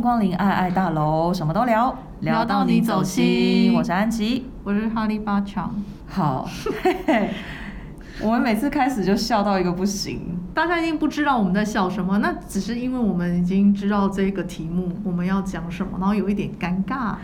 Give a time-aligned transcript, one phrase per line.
[0.00, 3.74] 光临爱爱大楼，什么都聊，聊到你走心。
[3.74, 5.74] 我是安琪，我是哈利巴强。
[6.06, 6.48] 好，
[6.82, 7.30] 嘿嘿，
[8.22, 17.14] 我们每次开始就笑到一个不行，大家一定不知道我们在笑什么，那只是因为我们已经知道这个题目我们要讲什么，然后有一点尴尬。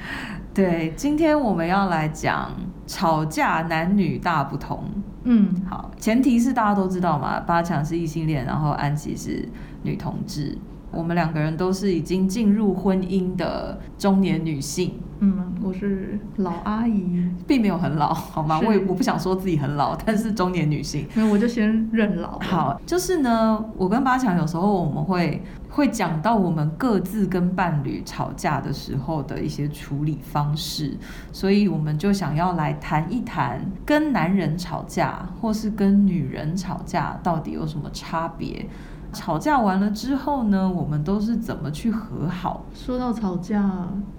[0.53, 2.51] 对，今天我们要来讲
[2.87, 4.85] 吵架男女大不同。
[5.25, 9.49] 嗯，好，前提是大家都知道嘛，八强是异性恋，然后安琪是
[9.83, 10.57] 女同志。
[10.95, 14.95] 我们两个人都是已经进入婚姻的中年女性。
[15.21, 18.61] 嗯，我是老阿姨，并没有很老，好吗？
[18.63, 21.07] 我也我不想说自己很老，但是中年女性。
[21.15, 22.39] 那我就先认老。
[22.41, 30.95] 好，就是呢，我跟八强有时候我们会会讲到我们各自跟伴侣吵架的时候的一些处理方式，
[31.33, 38.67] 所以我们就想要来谈一谈跟男人吵架或是跟女人吵架到底有什么差别。
[39.15, 42.65] 吵架完了之后呢，我们都是怎么去和好？
[42.75, 43.63] 说到吵架，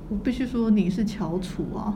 [0.09, 1.93] 我必须说你是翘楚啊，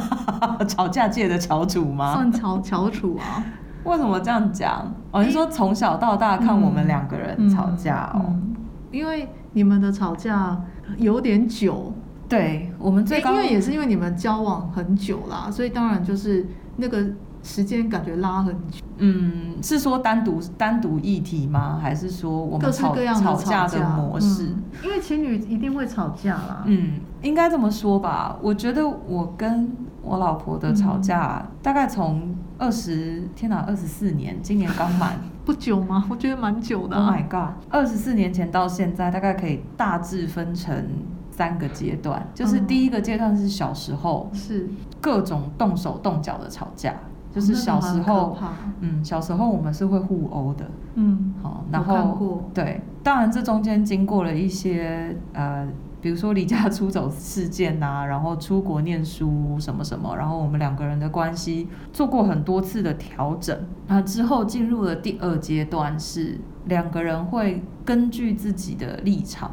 [0.66, 2.14] 吵架界的翘楚吗？
[2.14, 3.44] 算翘翘楚啊？
[3.84, 4.92] 为什么这样讲？
[5.12, 8.56] 哦，你说从小到大看我们两个人吵架哦，嗯嗯嗯、
[8.90, 10.60] 因为你们的吵架
[10.96, 11.92] 有点久，
[12.28, 16.46] 对我们最高，因为也是因为你们交往很久啦，所以当然就是
[16.76, 17.06] 那个。
[17.42, 21.78] 时间感觉拉很久，嗯，是说单独单独议题吗？
[21.80, 24.48] 还是说我们吵吵架的模式？
[24.48, 26.62] 嗯，因为情侣一定会吵架啦。
[26.66, 28.36] 嗯，应该这么说吧。
[28.42, 29.70] 我觉得我跟
[30.02, 36.04] 我老婆的吵架，嗯，大概从二十天哪，二十四年，今年刚满 不久吗？
[36.10, 37.06] 我觉得蛮久的啊。
[37.06, 37.54] Oh my god！
[37.70, 40.84] 二十四年前到现在，大概可以大致分成
[41.30, 42.28] 三个阶段。
[42.34, 44.68] 就是第一个阶段是小时候，是
[45.00, 46.94] 各种动手动脚的吵架。
[47.32, 48.36] 就是小时候，
[48.80, 55.66] 嗯，小时候我们是会互殴的，嗯，好，然后对，当然这中间经过了一些呃，
[56.00, 69.52] 比如说离家出走事件呐、啊，然后出国念书什么什么，然后我们两个人的关系做过很多次的调整，那，之后进入了第二阶段，是两个人会根据自己的立场。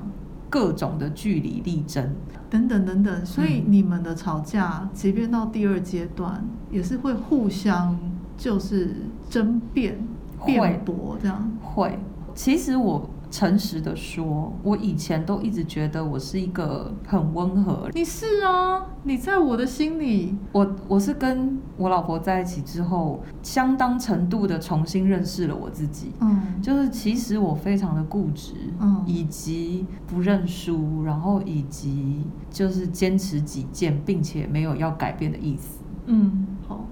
[0.50, 2.10] 各种的据理力争，
[2.50, 7.98] 等等等等，所以你们的吵架，嗯、即便到第二阶段，也是会互相
[8.38, 8.96] 就是
[9.30, 9.98] 争辩、
[10.46, 11.52] 辩驳这样。
[11.62, 12.00] 会，
[12.34, 13.10] 其实我。
[13.38, 17.88] 诚实的说，我以前都一直觉得我是一个很温和。
[17.94, 20.36] 你是啊，你在我的心里。
[20.52, 26.14] 我我是跟我老婆在一起之后，相当程度的重新认识了我自己。
[26.20, 35.78] 嗯，就是其实我非常的固执，嗯，以及不认输，然后以及就是坚持己见，并且没有要改变的意思。
[36.08, 36.48] 嗯。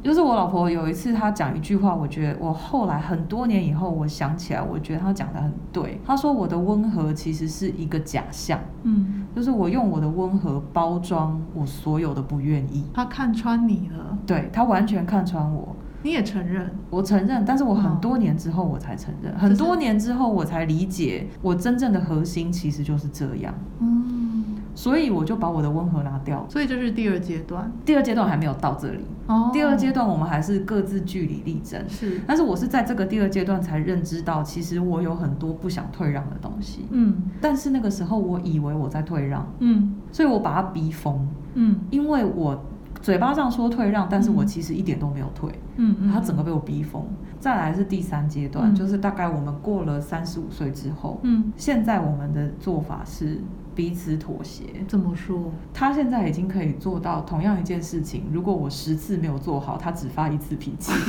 [0.06, 6.00] 就是我老婆有一次，她讲一句话，我觉得我后来很多年以后，我想起来，我觉得她讲的很对。
[6.06, 12.86] 她说我的温和其实是一个假象，嗯，就是我用我的温和包装我所有的不愿意。
[12.94, 15.76] 她看穿你了，对，她完全看穿我。
[16.04, 16.70] 你也承认？
[16.92, 23.52] 我承认，但是我很多年之后我才承认，很多年之后我才理解，我真正的核心其实就是这样。
[23.80, 24.35] 嗯。
[24.76, 27.72] 所以我就把我的温和拿掉，所以这是第二阶段。
[27.86, 29.06] 第二阶段还没有到这里。
[29.26, 29.50] 哦。
[29.54, 31.82] 第二阶段我们还是各自据理力争。
[31.88, 32.20] 是。
[32.28, 36.86] 但是我是在这个第二阶段才认知到，其实我有很多不想退让的东西。
[36.92, 37.16] 嗯。
[37.40, 39.48] 但是那个时候我以为我在退让。
[39.60, 39.96] 嗯。
[40.12, 41.26] 所以我把他逼疯。
[41.54, 41.80] 嗯。
[41.90, 42.62] 因为我
[43.02, 45.50] 嘴巴上说退让，但是我其实一点都没有退。
[45.78, 46.12] 嗯。
[46.12, 47.02] 他整个被我逼疯。
[47.40, 51.22] 再来是第三阶段，嗯，就是大概我们过了三十五岁之后。
[51.24, 51.54] 嗯。
[51.56, 53.40] 现在我们的做法是。
[53.76, 54.64] 彼此妥协。
[54.88, 55.52] 怎么说？
[55.74, 60.94] 他现在已经可以做到同样一件事情，如果我十次没有做好，他只发一次脾气。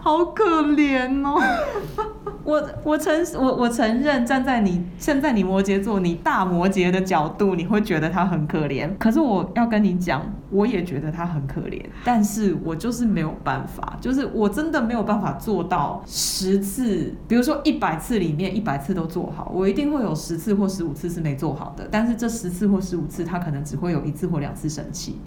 [0.00, 1.40] 好可怜哦。
[2.44, 8.90] 我我承我我承认，站在你现在你摩羯座，你大摩羯的角度，你会觉得他很可怜。
[8.98, 10.20] 可是我要跟你讲，
[10.50, 21.88] 我也觉得他很可怜，但是我就是没有办法，就是我真的没有办法做到十次，比如说一百次里面一百次都做好，我一定会有十次或十五次是没做好的。
[21.90, 25.18] 但是这十次或十五次，他可能只会有一次或两次生气。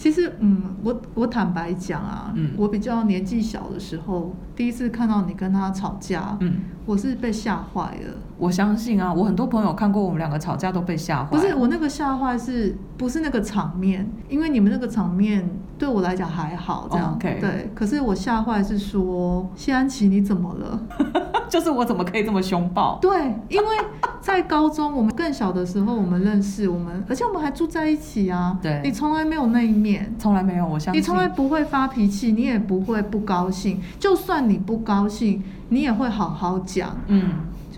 [0.00, 6.54] 其实，嗯，我我坦白讲啊，嗯，我比较年纪小的时候，第一次看到你跟他吵架，嗯，
[6.86, 8.14] 我是被吓坏了。
[8.38, 11.30] 我相信啊，我很多朋友看过我们两个吵架都被吓坏。
[11.30, 14.10] 不是我那个吓坏，是不是那个场面？
[14.30, 15.46] 因为你们那个场面
[15.80, 17.40] 对我来讲还好，这样，oh, okay.
[17.40, 17.70] 对。
[17.74, 20.78] 可是我吓坏是说，谢安琪你怎么了？
[21.48, 22.98] 就是我怎么可以这么凶暴？
[23.00, 23.66] 对，因为
[24.20, 28.58] 在高中我们更小的时候，我们认识我们，而且我们还住在一起啊。
[28.60, 30.66] 对，你从来没有那一面，从来没有。
[30.66, 33.80] 我相信你从来不会发脾气，你也不会不高兴。
[33.98, 36.94] 就算你不高兴，你也会好好讲。
[37.06, 37.30] 嗯，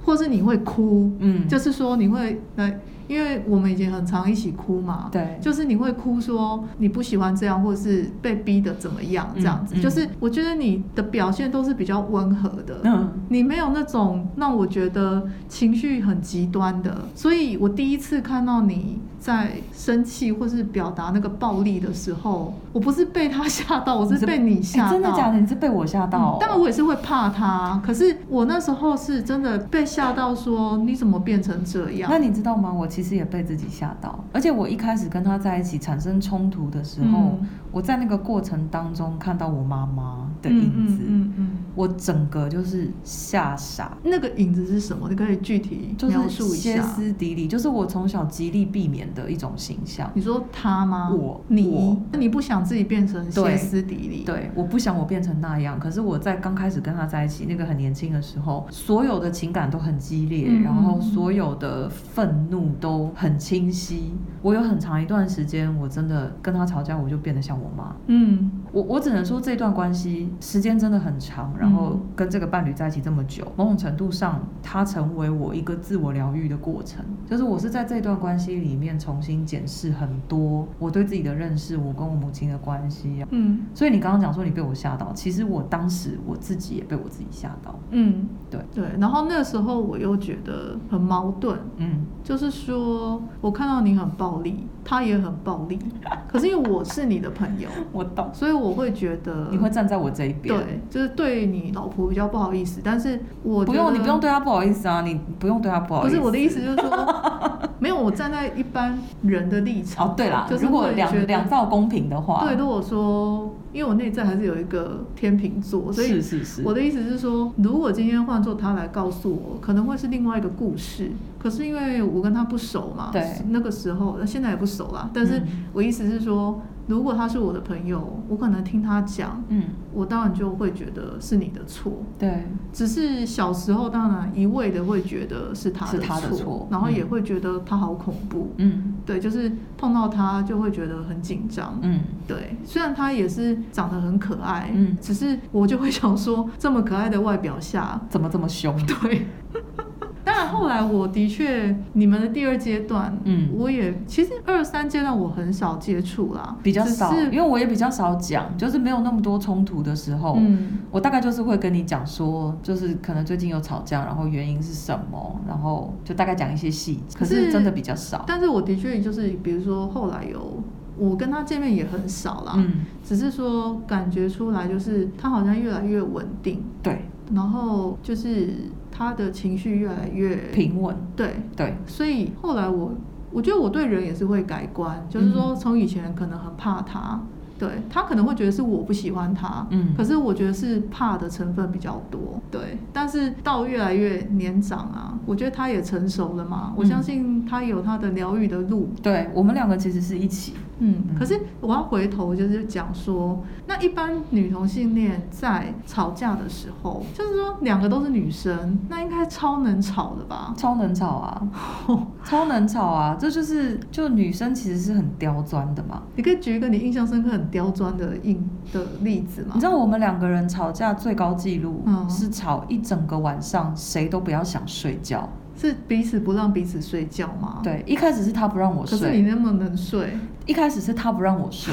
[0.04, 2.80] 或是你会哭，嗯，就是说你会来。
[3.08, 9.80] 因为我们以前很常一起哭嘛，对，就是你会哭说你不喜欢这样，或者是被逼的怎么样这样子，嗯。
[9.80, 25.38] 嗯、就是我觉得你的表现都是比较温和的，嗯，你没有那种让我觉得情绪很极端的，所以我第一次看到你在生气或是表达那个暴力的时候，我不是被他吓到， 我是被你吓到，欸，真的假的？
[25.38, 26.36] 你是被我吓到，哦？
[26.40, 32.10] 当然，嗯、我也是会怕他，可是我那时候是真的被吓到，说你怎么变成这样？
[32.10, 32.72] 那你知道吗？
[32.72, 43.96] 我其实也被自己吓到，而且我一开始跟他在一起产生冲突的时候，嗯、我在那个过程当中看到我妈妈的影子，嗯，嗯我整个就是吓傻。
[44.02, 45.08] 那个影子是什么？
[45.08, 46.72] 你可以具体描述一下。
[46.72, 50.10] 歇斯底里，就是我从小极力避免的一种形象。
[50.14, 51.10] 你说他吗？
[51.10, 54.24] 我，你，那你不想自己变成歇斯底里？
[54.24, 55.78] 对，我不想我变成那样。
[55.78, 63.12] 可是我在刚开始跟他在一起，那个很年轻的时候，所有的情感都很激烈，嗯、然后所有的愤怒都。
[63.14, 67.94] 很清晰，我有很长一段时间，我真的跟他吵架，我就变得像我妈。
[68.06, 77.04] 嗯，我我只能说这段关系时间真的很长，然后跟这个伴侣在一起这么久，某种程度上，他成为我一个自我疗愈的过程。
[77.24, 83.24] 就是我是在这段关系里面重新检视很多我对自己的认识，我跟我母亲的关系。
[83.30, 87.78] 嗯，所以你刚刚讲说你被我吓到，其实我当时我自己也被我自己吓到。
[87.90, 91.56] 嗯，对对，然后那时候我又觉得很矛盾。
[91.76, 93.22] 嗯，就是说。
[93.40, 95.78] 我看到你很暴力，他也很暴力，
[96.28, 106.16] 可是因为我是你的朋友，我懂，所以我会觉得你会站在我这一边，对，就是对你老婆比较不好意思，但是我不用，你不用对她不好意思啊，你不用对她不好意思。
[106.16, 110.08] 不是我的意思，就是说没有，我站在一般人的立场。
[110.08, 113.54] 哦，对啦，就是如果两两造公平的话，对，如果说。
[113.72, 116.22] 因为我内在还是有一个天秤座，所以
[116.62, 121.10] 我的意思是说，如果今天换做他来告诉我，可能会是另外一个故事。
[121.38, 125.08] 可是因为我跟他不熟嘛，对，那个时候，那现在也不熟啦。
[125.14, 125.40] 但是
[125.72, 126.60] 我意思是说。
[126.86, 132.44] 如果他是我的朋友，我可能听他讲，嗯，我当然就会觉得是你的错，对。
[132.72, 136.00] 只是小时候当然一味的会觉得是他的
[136.32, 142.56] 错，然后也会觉得他好恐怖，嗯，对，就是碰到他就会觉得很紧张，嗯，对。
[142.64, 148.74] 虽然他也是长得很可爱，嗯，只是我就会想说，这么可爱的外表下，怎么这么凶？
[148.86, 149.26] 对。
[150.32, 168.24] 当然，后来我的确，你们的第二阶段，嗯，我也其实二三阶段我很少接触啦，比较少，因为我也比较少讲，就是没有那么多冲突的时候，嗯，我大概就是会跟你讲说，就是可能最近有吵架，然后原因是什么，然后就大概讲一些细节，可是真的比较少。
[168.26, 170.62] 但是我的确就是，比如说后来有
[170.96, 177.04] 我跟他见面也很少啦，嗯，只是说感觉出来就是他好像越来越稳定，对，
[177.34, 178.48] 然后就是。
[178.92, 182.92] 他的情绪越来越平稳，对对，所以后来我
[183.32, 187.20] 我觉得我对人也是会改观，嗯、就是说从以前可能很怕他。
[187.58, 192.76] 对，他可能会觉得是我不喜欢他，嗯，可是我觉得是怕的成分比较多，对。
[192.92, 198.88] 但是到越来越年长啊，我觉得他也成熟了嘛，嗯、我相信他有他的疗愈的路。
[199.00, 201.14] 对，我们两个其实是一起，嗯。
[201.16, 210.52] 可是我要回头就是讲说，那一般女同性恋在吵架的时候，就是说两个都是女生，那应该超能吵的吧？
[210.56, 211.48] 超能吵啊，
[212.26, 213.16] 超能吵啊！
[213.20, 216.02] 这就是就女生其实是很刁钻的嘛。
[216.16, 217.52] 你可以举一个你印象深刻很。
[217.52, 219.50] 刁钻的印的例子嘛？
[219.52, 227.60] 你知道我们两个人吵架最高纪录是吵一整个晚上，谁都不要想睡觉，是彼此不让彼此睡觉吗？
[227.62, 230.16] 对，一开始是他不让我睡，可是你那么能睡？
[230.46, 231.72] 一开始是他不让我睡，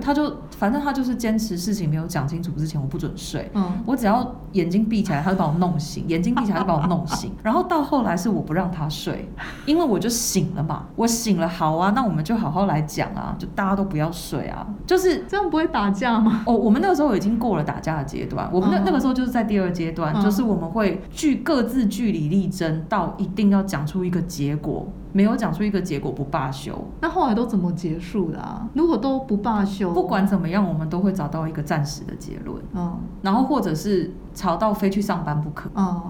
[0.00, 3.50] 他就反正他就是坚持事情没有讲清楚之前我不准睡。
[3.54, 7.32] 嗯，我只要眼睛闭起来，他就把我弄醒；眼睛闭起来，他就把我弄醒。
[7.42, 9.28] 然后到后来是我不让他睡，
[9.66, 10.86] 因为我就醒了嘛。
[10.96, 16.42] 我醒了，好啊，那我们就好好来讲啊，就大家都不要睡啊，就是这样不会打架吗？
[16.46, 24.86] 哦，我们那个时候已经过了打架的阶段，我们那那个时候就是在第二阶段，嗯、就是我们会据各自据理力争，到一定要讲出一个结果。
[25.12, 28.68] 没有讲出一个结果不罢休，那后来都怎么结束的啊？
[28.74, 32.62] 如果都不罢休，不管怎么样，我们都会找到一个暂时的结论。
[32.74, 35.70] 嗯，然后或者是吵到非去上班不可。
[35.74, 36.00] 嗯，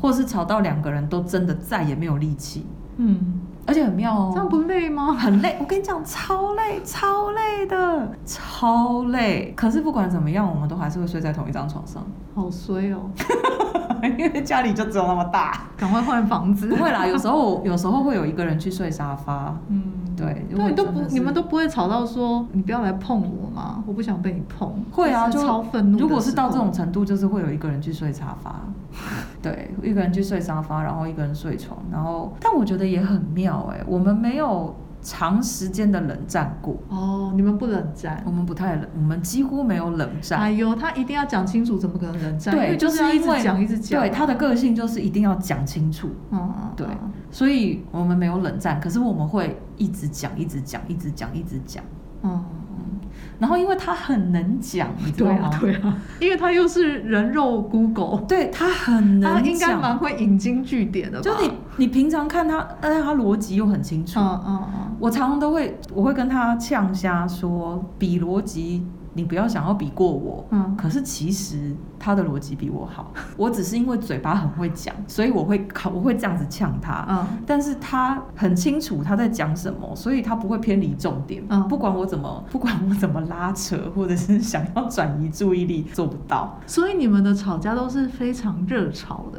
[0.00, 2.64] 或者是吵到两个人都真的再也没有力气。
[2.98, 4.30] 嗯，而且很妙哦。
[4.32, 5.12] 这样不累吗？
[5.12, 9.52] 很累，我跟你讲，超累，超累的，超累。
[9.56, 12.02] 可是不管怎么样，我们都还是会睡在同一张床上。
[12.34, 13.00] 好衰哦。
[14.02, 16.68] 因为家里就只有那么大，赶快换房子。
[16.68, 19.56] 不会啦，有时候有时候会有一个人去睡沙发。
[19.68, 19.82] 嗯，
[20.16, 23.82] 对，对，都不，你们都不会吵到说你不要来碰我吗？
[23.86, 24.72] 我不想被你碰。
[24.90, 25.98] 会啊，就超愤怒。
[25.98, 28.60] 如果是到这种程度，就是会有一个人去睡沙发。
[29.42, 34.74] 对，一个人去睡沙发，然后一个人睡床，然后但我觉得也很妙哎，我们没有。
[35.06, 40.40] 长时间的冷战过哦，你们不冷战，我们不太冷，我们几乎没有冷战。
[40.40, 42.52] 哎呦，他一定要讲清楚，怎么可能冷战？
[42.52, 44.00] 对，就是因为一直讲一直讲。
[44.00, 46.10] 对，他的个性就是一定要讲清楚。
[46.32, 46.86] 嗯嗯，对，
[47.30, 51.84] 所以我们没有冷战，可是我们会一直讲，一直讲，一直讲，一直讲。
[52.22, 52.44] 嗯。
[53.38, 55.50] 然后，因为他很能讲， 你知道吗？
[55.60, 61.22] 对啊，对啊，因为他又是人肉 Google，对，他很能讲，他应该蛮会引经据典的吧。
[61.22, 64.18] 就你，你平常看他，但是他逻辑又很清楚。
[64.18, 64.96] 嗯嗯嗯。
[64.98, 68.86] 我常常都会，我会跟他呛瞎说，比逻辑。
[69.16, 86.60] 你不要想要比过我，嗯，可是其实他的逻辑比我好， 我只是因为嘴巴很会讲，所以我会考，我会这样子呛他，嗯，但是他很清楚他在讲什么，所以他不会偏离重点，嗯，不管我怎么， 不管我怎么拉扯，或者是想要转移注意力，做不到。
[86.66, 89.38] 所以你们的吵架都是非常热吵的，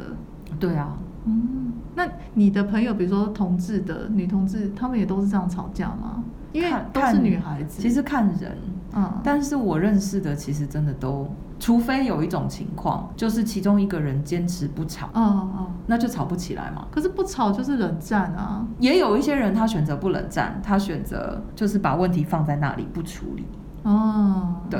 [0.59, 6.23] 对啊，嗯，那你的朋友，比如说同志的女同志，他们也都是这样吵架吗？
[6.53, 8.57] 因为都是女孩子，其实看人。
[8.97, 16.87] 嗯，但是我认识的其实真的都，除非有一种情况，就是其中一个人坚持不吵，嗯嗯，那就吵不起来嘛。
[16.91, 18.65] 可是不吵就是冷战啊。
[18.79, 23.45] 也有一些人他选择不冷战，他选择就是把问题放在那里不处理。
[23.83, 24.79] 哦，对，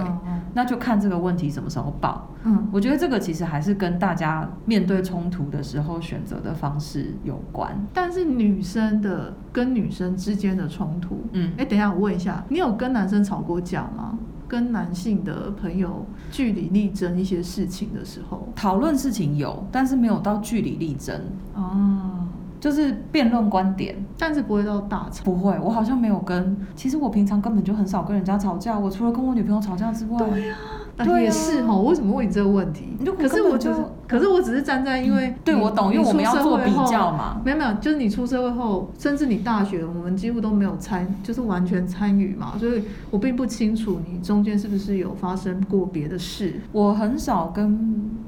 [0.54, 2.27] 那就看这个问题什么时候爆。
[2.44, 7.77] 嗯，我觉得这个其实还是跟大家面对冲突的时候选择的方式有关。
[7.94, 14.18] 但是女生的跟女生之间的冲突，嗯，哎，等一下我问一下，你有跟男生吵过架吗？
[14.48, 21.22] 跟男性的朋友据理力争一些事情的时候，讨论事情有，但是没有到据理力争。
[21.54, 22.17] 哦。
[22.60, 25.24] 就是辩论观点，但是不会到大吵。
[25.24, 26.58] 不会，我好像没有跟。
[26.76, 28.78] 其实我平常根本就很少跟人家吵架。
[28.78, 30.56] 我除了跟我女朋友吵架之外，对呀、
[30.98, 31.74] 啊，对、是哈。
[31.74, 32.98] 我为什么问你这个问题？
[33.18, 33.72] 可是我就，
[34.08, 37.40] 可是我只是站在因为、嗯，对我懂，因为我们要做比较嘛。
[37.46, 42.54] 没有没有，就是你出社会后，甚至你大学，我们几乎都没有参，就是完全参与嘛。
[42.58, 46.56] 所以我并不清楚你中间是不是有发生过别的事。
[46.72, 47.68] 我很少跟，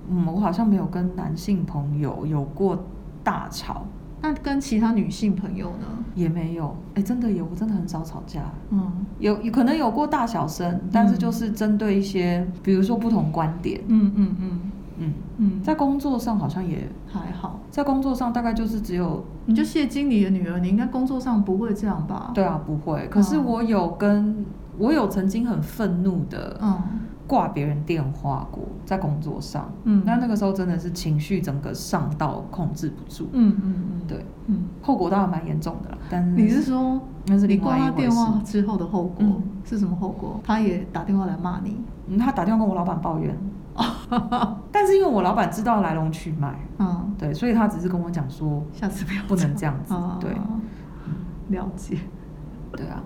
[0.10, 2.78] 嗯，我好像没有跟男性朋友有过
[3.24, 3.86] 大吵。
[4.22, 5.86] 那跟其他女性朋友呢？
[6.16, 8.42] 也没有，哎、欸，真的有，我真的很少吵架。
[8.72, 13.80] 嗯，有，有可能有过大小声，嗯、但是就是针对一些，比如说不同观点。
[13.88, 14.60] 嗯嗯嗯
[14.98, 22.32] 嗯嗯，在工作上好像也还好，在工作上大概就是只有，你就谢经理的女儿，你应该工作上不会这样吧？
[22.34, 23.08] 对啊，不会。
[23.10, 24.46] 可是我有跟，嗯、
[24.78, 26.82] 我有曾经很愤怒的，嗯。
[27.30, 35.98] 挂别人电话过，在工作上，嗯，那那个时候真的是情绪整个上到控制不住，嗯嗯嗯，对，嗯，后果当然蛮严重的了。
[36.10, 39.24] 但是你是说，那是你挂他电话之后的后果
[39.64, 40.40] 是什么后果？
[40.44, 43.38] 他也打电话来骂你，嗯，他打电话跟我老板抱怨，
[44.72, 50.32] 但是因为我老板知道来龙去脉，嗯，对，所以他只是跟我讲说，下次不要不能这样子，对，
[51.50, 51.96] 了解，
[52.72, 53.04] 对啊。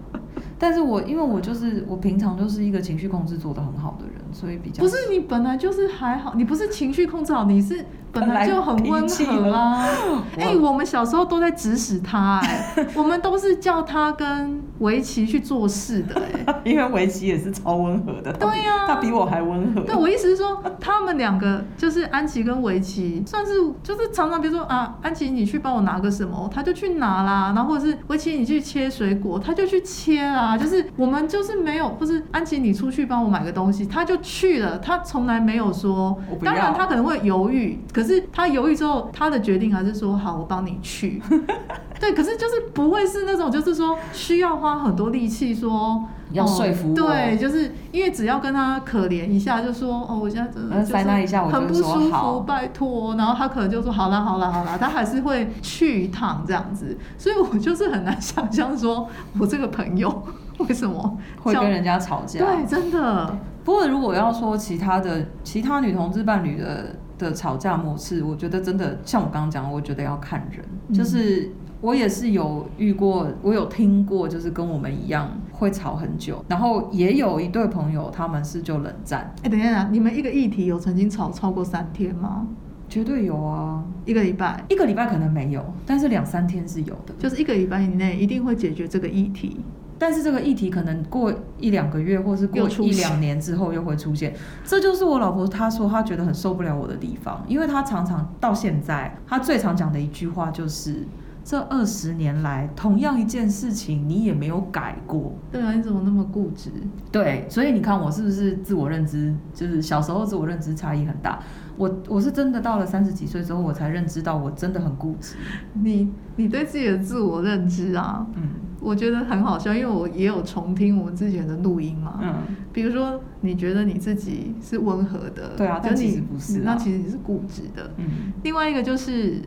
[0.64, 9.90] 但是我因为我就是我平常就是一个情绪控制做的很好的人，所以比较不是你本来就是还好，你不是情绪控制好，你是本来就很温和啦。
[10.38, 19.82] 哎、欸，我们小时候都在指使他、欸，哎， 我们都是叫他跟围棋去做事的、欸，哎， 因为围棋也是超温和的，对呀、啊，他比我还温和。
[19.82, 30.58] 对，我意思是说，他们两个就是安琪跟围棋，算是就是常常比如说啊，安琪你去帮我拿个什么，他就去拿啦，然后或者是围棋你去切水果，他就去切啦。
[30.58, 36.16] 就是我们就是没有，不是安琪，你出去帮我买个东西，他就去了，他从来没有说。
[36.44, 41.22] 当然他可能会犹豫，可是他犹豫之后，他的决定还是说好，我帮你去。
[42.00, 46.04] 对，可是就是不会是那种，就是说需要花很多力气说。
[46.32, 53.14] 要说服我，对，就是因为只要跟他可怜一下，就说哦，我现在真的就是很不舒服，拜托。
[53.16, 56.98] 然后他可能就说好啦，好啦，好啦，他还是会去一趟这样子。
[57.20, 59.08] 所以我就是很难想象说，
[59.40, 60.24] 我这个朋友
[60.58, 62.40] 为什么会跟人家吵架？
[62.40, 63.38] 对，真的。
[63.64, 71.50] 不过如果要说其他的其他女同志伴侣的的吵架模式，我觉得真的像我刚刚讲，我觉得要看人，嗯、就是。
[71.84, 79.30] 我也是有遇过，我有听过，就是跟我们一样会吵很久，然后也有一对朋友，他们是就冷战。
[79.40, 82.48] 哎、欸，等一下，你们一个议题有曾经吵超过三天吗？
[82.88, 89.60] 绝对有啊，一个礼拜，一个礼拜可能没有，但是两三天是有的，就是一个礼拜以内一定会解决这个议题。
[90.04, 94.36] 但是这个议题可能过一两个月，或是过一两年之后又会出现。
[94.66, 101.08] 这就是我老婆她说她觉得很受不了我的地方，因为她常常到现在，她最常讲的一句话就是。
[101.46, 105.36] 这二十年来，同样一件事情，你也没有改过。
[105.52, 106.72] 对啊，你怎么那么固执？
[107.12, 111.44] 对，所以你看我是不是自我认知，就是小时候自我认知差异很大。
[111.76, 115.36] 我我是真的到了三十几岁之后，我才认知到我真的很固执。
[115.74, 118.44] 你你对自己的自我认知啊，嗯，
[118.84, 122.34] 我觉得很好笑，因为我也有重听我们之前的录音嘛，嗯，
[122.74, 127.92] 比如说你觉得你自己是温和的，对啊，但其实不是，那其实你是固执的。
[127.98, 129.42] 嗯，另外一个就是。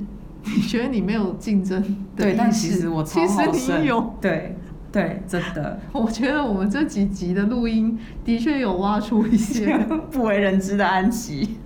[0.49, 1.83] 你觉得你没有竞争？
[2.15, 4.15] 对，但其实我其实你有。
[4.21, 4.57] 对
[4.93, 5.81] 对，真的。
[5.91, 9.77] 我觉得我们这几集的录音的确有挖出一些
[10.09, 11.57] 不为人知的安琪。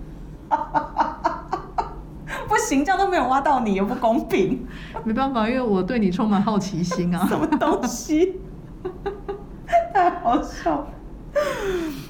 [2.51, 4.67] 不行，这样都没有挖到你，又不公平。
[5.05, 7.25] 没办法，因为我对你充满好奇心啊。
[7.29, 8.41] 什么东西？
[9.95, 10.89] 太好笑。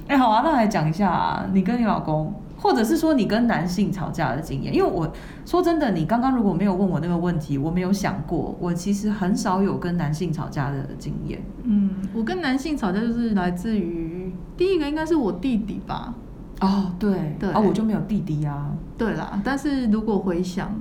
[0.09, 2.35] 哎、欸，好啊，那来讲一下啊，你跟你老公。
[2.63, 5.11] 或者是说你跟男性吵架的经验，因为我
[5.47, 11.43] 说真的，你刚刚如果没有问我那个问题，我没有想过，我其实很少有跟男性吵架的经验。
[11.63, 16.13] 嗯，我跟男性吵架就是来自于第一个应该是我弟弟吧。
[16.61, 18.71] 哦，对对，啊，我就没有弟弟啊。
[18.97, 20.73] 对啦，但是如果回想，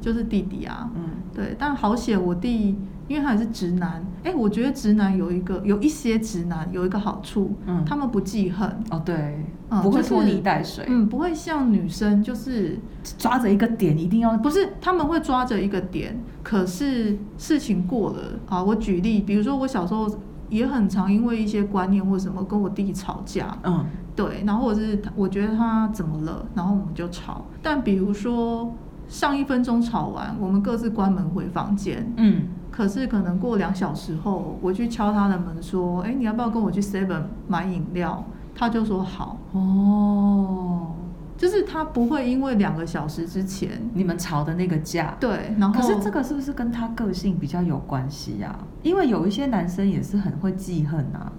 [0.00, 0.90] 就是弟弟啊。
[0.94, 2.76] 嗯，对，但好险我弟。
[3.08, 12.78] 因为他也是直男，哎，我觉得直男有一个有一些直男有一个好处，嗯，他们不记恨哦，对，嗯，不会拖泥带水，嗯，不会像女生就是
[13.16, 20.06] 抓着一个点一定要，不是他们会抓着一个点，可是事情过了，啊，我举例，比如说我小时候
[20.48, 23.84] 也很常因为一些观念或什么跟我弟吵架，嗯，
[24.16, 28.72] 对，然后或者是我觉得他怎么了，然后我们就吵，但比如说
[29.08, 32.42] 上一分钟吵完，我们各自关门回房间，嗯。
[32.70, 38.22] 可是可能过两小时后，我去敲他的门说：“哎，你要不要跟我去 Seven 买饮料？”
[38.54, 40.92] 他就说：“好。”哦，
[41.38, 45.54] 就是他不会因为两个小时之前你们吵的那个架，对。
[45.56, 48.58] 然后可是这个是不是跟他个性比较有关系呀？
[48.82, 51.32] 因为有一些男生也是很会记恨啊。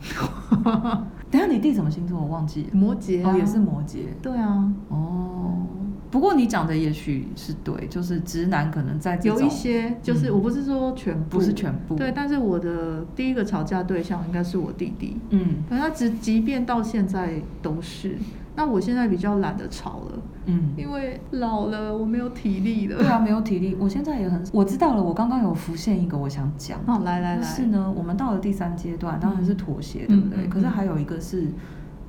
[1.29, 2.19] 等下你弟什么星座？
[2.19, 2.69] 我忘记了。
[2.73, 3.97] 摩羯哦，也是摩羯。
[4.21, 4.73] 对啊。
[4.87, 5.67] 哦。
[6.11, 18.17] 不过你讲的也许是对，就是直男可能在有一些，就是我不是说全部，不是全部，对，但是我的第一个吵架对象应该是我弟弟，嗯，可他即即便到现在都是，
[18.59, 30.45] 那我现在比较懒得吵了，嗯，因为老了，我没有体力了，对啊，没有体力，我现在也很，我知道了，我刚刚有浮现一个我想讲，哦，来来来，是呢，我们到了第三阶段，当然是妥协，对不对？
[30.47, 31.47] 可是还有一个是，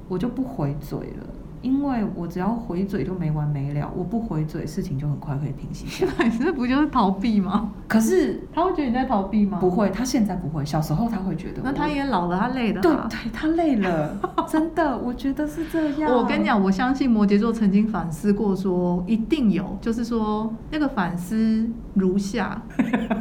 [0.09, 1.27] 我就不回嘴了。
[1.62, 6.29] 因为我只要回嘴就没完没了，我不回嘴，事情就很快可以平息下来。
[6.29, 7.70] 这不就是逃避吗？
[7.87, 9.59] 可是他会觉得你在逃避吗？
[9.61, 10.64] 不会，他现在不会。
[10.64, 11.61] 小时候他会觉得。
[11.62, 12.81] 那他也老了，他累了。
[12.81, 14.16] 对对，他累了，
[14.49, 16.11] 真的，我觉得是这样。
[16.12, 22.62] 我跟你讲，我相信摩羯座曾经反思过说，说一定有，就是说那个反思如下：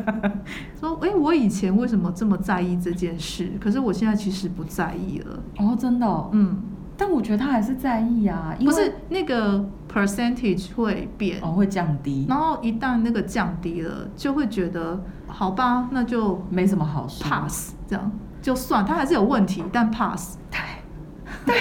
[0.79, 3.51] 说，哎，我以前为什么这么在意这件事？
[3.59, 5.39] 可是我现在其实不在意了。
[5.57, 6.57] 哦，真的哦，嗯。
[6.99, 12.25] 但我觉得他还是在意啊，因为不是那个 percentage 会变哦，会降低。
[12.27, 20.37] 然后一旦那个降低了，就会觉得好吧，那就没什么好说，pass 这样就算，他还是有问题，但 pass。
[20.51, 20.59] 对，
[21.47, 21.55] 对。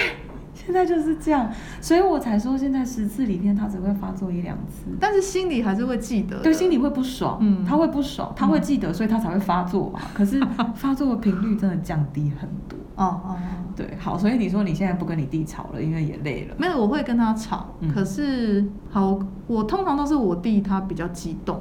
[0.69, 1.51] 现在就是这样，
[1.81, 9.99] 所以我才说现在十次里面他只会发作一两次，但是心里还是会记得，对，心里会不爽，嗯，他会不爽，他会记得，所以他才会发作嘛。
[10.13, 10.39] 可是
[10.75, 13.35] 发作的频率真的降低很多，哦哦，
[13.75, 21.59] 对，好，所以你说你现在不跟你弟吵了，因为也累了，没有，我会跟他吵，可是好，我通常都是我弟他比较激动，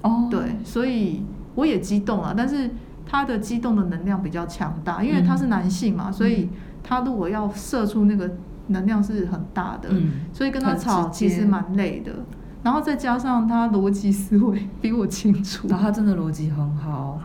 [0.00, 1.22] 哦，对，所以
[1.54, 2.70] 我也激动了，但是
[3.04, 6.48] 他的激动的能量比较强大，因为他是男性嘛，所以。
[6.88, 8.30] 他如果要射出那个
[8.68, 12.12] 能量是很大的，嗯、所以跟他吵其实蛮累的。
[12.60, 17.20] 然后再加上他逻辑思维比我清楚，然后他真的逻辑很好。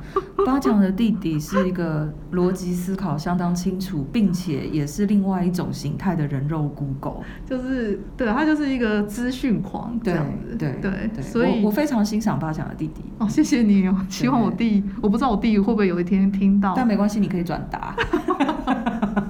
[0.46, 10.56] 八强的弟弟是一个逻辑思考相当清楚，并且也是另外一种形态的人肉 Google，就是对他就是一个资讯狂这样子。
[10.56, 13.02] 对对，对，所以我，我非常欣赏八强的弟弟。
[13.18, 14.06] 哦，谢谢你哦。
[14.08, 17.96] 希望我弟，我不知道我弟会不会有一天听到，但没关系，你可以转达。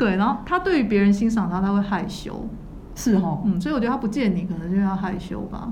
[0.00, 2.48] 对，然后他对于别人欣赏他，他会害羞，
[2.94, 5.70] 是哦，嗯，所以我觉得他不见你，可能就要害羞吧。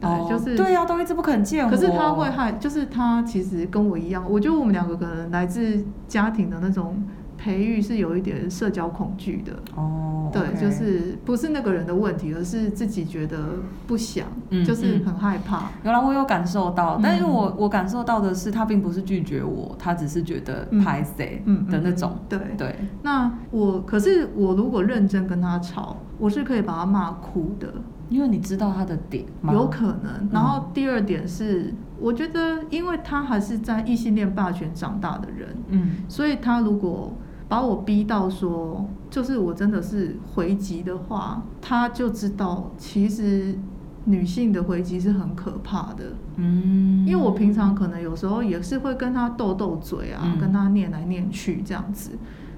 [0.00, 1.70] 对，哦、就是对呀、啊，都一直不肯见我。
[1.70, 7.00] 可是他会害，就是他其实跟我一样，我觉得我们两个可能来自家庭的那种
[7.38, 9.52] 培育是有一点社交恐惧的。
[9.76, 13.38] 哦，对.就是不是那个人的问题，而是自己觉得
[13.86, 15.70] 不想，嗯、就是很害怕。
[15.84, 22.18] 原来，我有感受到，但是我我感受到的是，他并不是拒绝我，他只是觉得拍谁的那种。
[22.28, 22.68] 对、嗯、对。
[22.68, 27.72] 对那我可是我如果认真跟他吵，我是可以把他骂哭的。
[28.10, 29.22] 因为你知道他的点，
[29.52, 30.30] 有可能。
[30.32, 37.12] 然后第二点是，嗯、我觉得，因为他还是在异性恋霸权长大的人，嗯，所以他如果
[37.48, 43.58] 把我逼到说，就是我真的是回击的话，他就知道其实
[44.04, 52.10] 女性的回击是很可怕的，嗯，因为我平常可能有时候也是会跟他斗斗嘴啊，嗯、跟他念来念去这样子，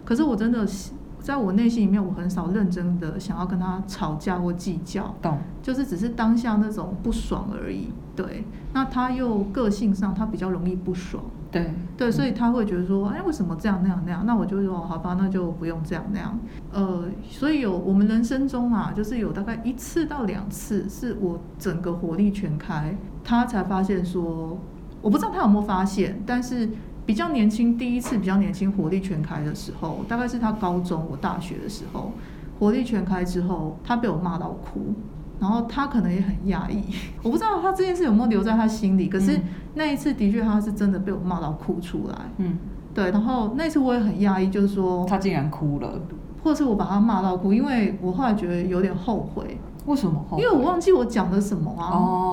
[0.05, 0.93] 可是我真的是。
[1.21, 7.89] 在我内心里面，我很少认真的想要跟他吵架或计较，懂，就是只是当下那种不爽而已。
[8.17, 14.25] 对，那他又个性上他比较容易不爽，对对，所以他会觉得说，哎，为什么这样那样那样？
[14.27, 16.39] 那我就说，好吧，那就不用这样那样。
[16.73, 24.59] 呃，所以有我们人生中啊，就是有大概一次到两次，是我整个火力全开，他才发现说，
[25.03, 26.69] 我不知道他有没有发现，但是。
[27.07, 32.13] 比较年轻，第一次比较年轻，火力全开的时候，大概是他高中，我大学的时候，
[32.61, 34.95] 火力全开之后，他被我骂到哭，
[35.41, 36.83] 然后他可能也很压抑，
[37.25, 39.41] 我不知道他这件事有没有留在他心里，可是
[39.75, 42.59] 那一次的确他是真的被我骂到哭出来，嗯，
[42.95, 45.99] 对，然后那次我也很压抑，就是说他竟然哭了，
[46.45, 49.59] 或是我把他骂到哭，因为我后来觉得有点后悔。
[49.87, 50.23] 为什么？
[50.33, 51.89] 因为我忘记我讲了什么啊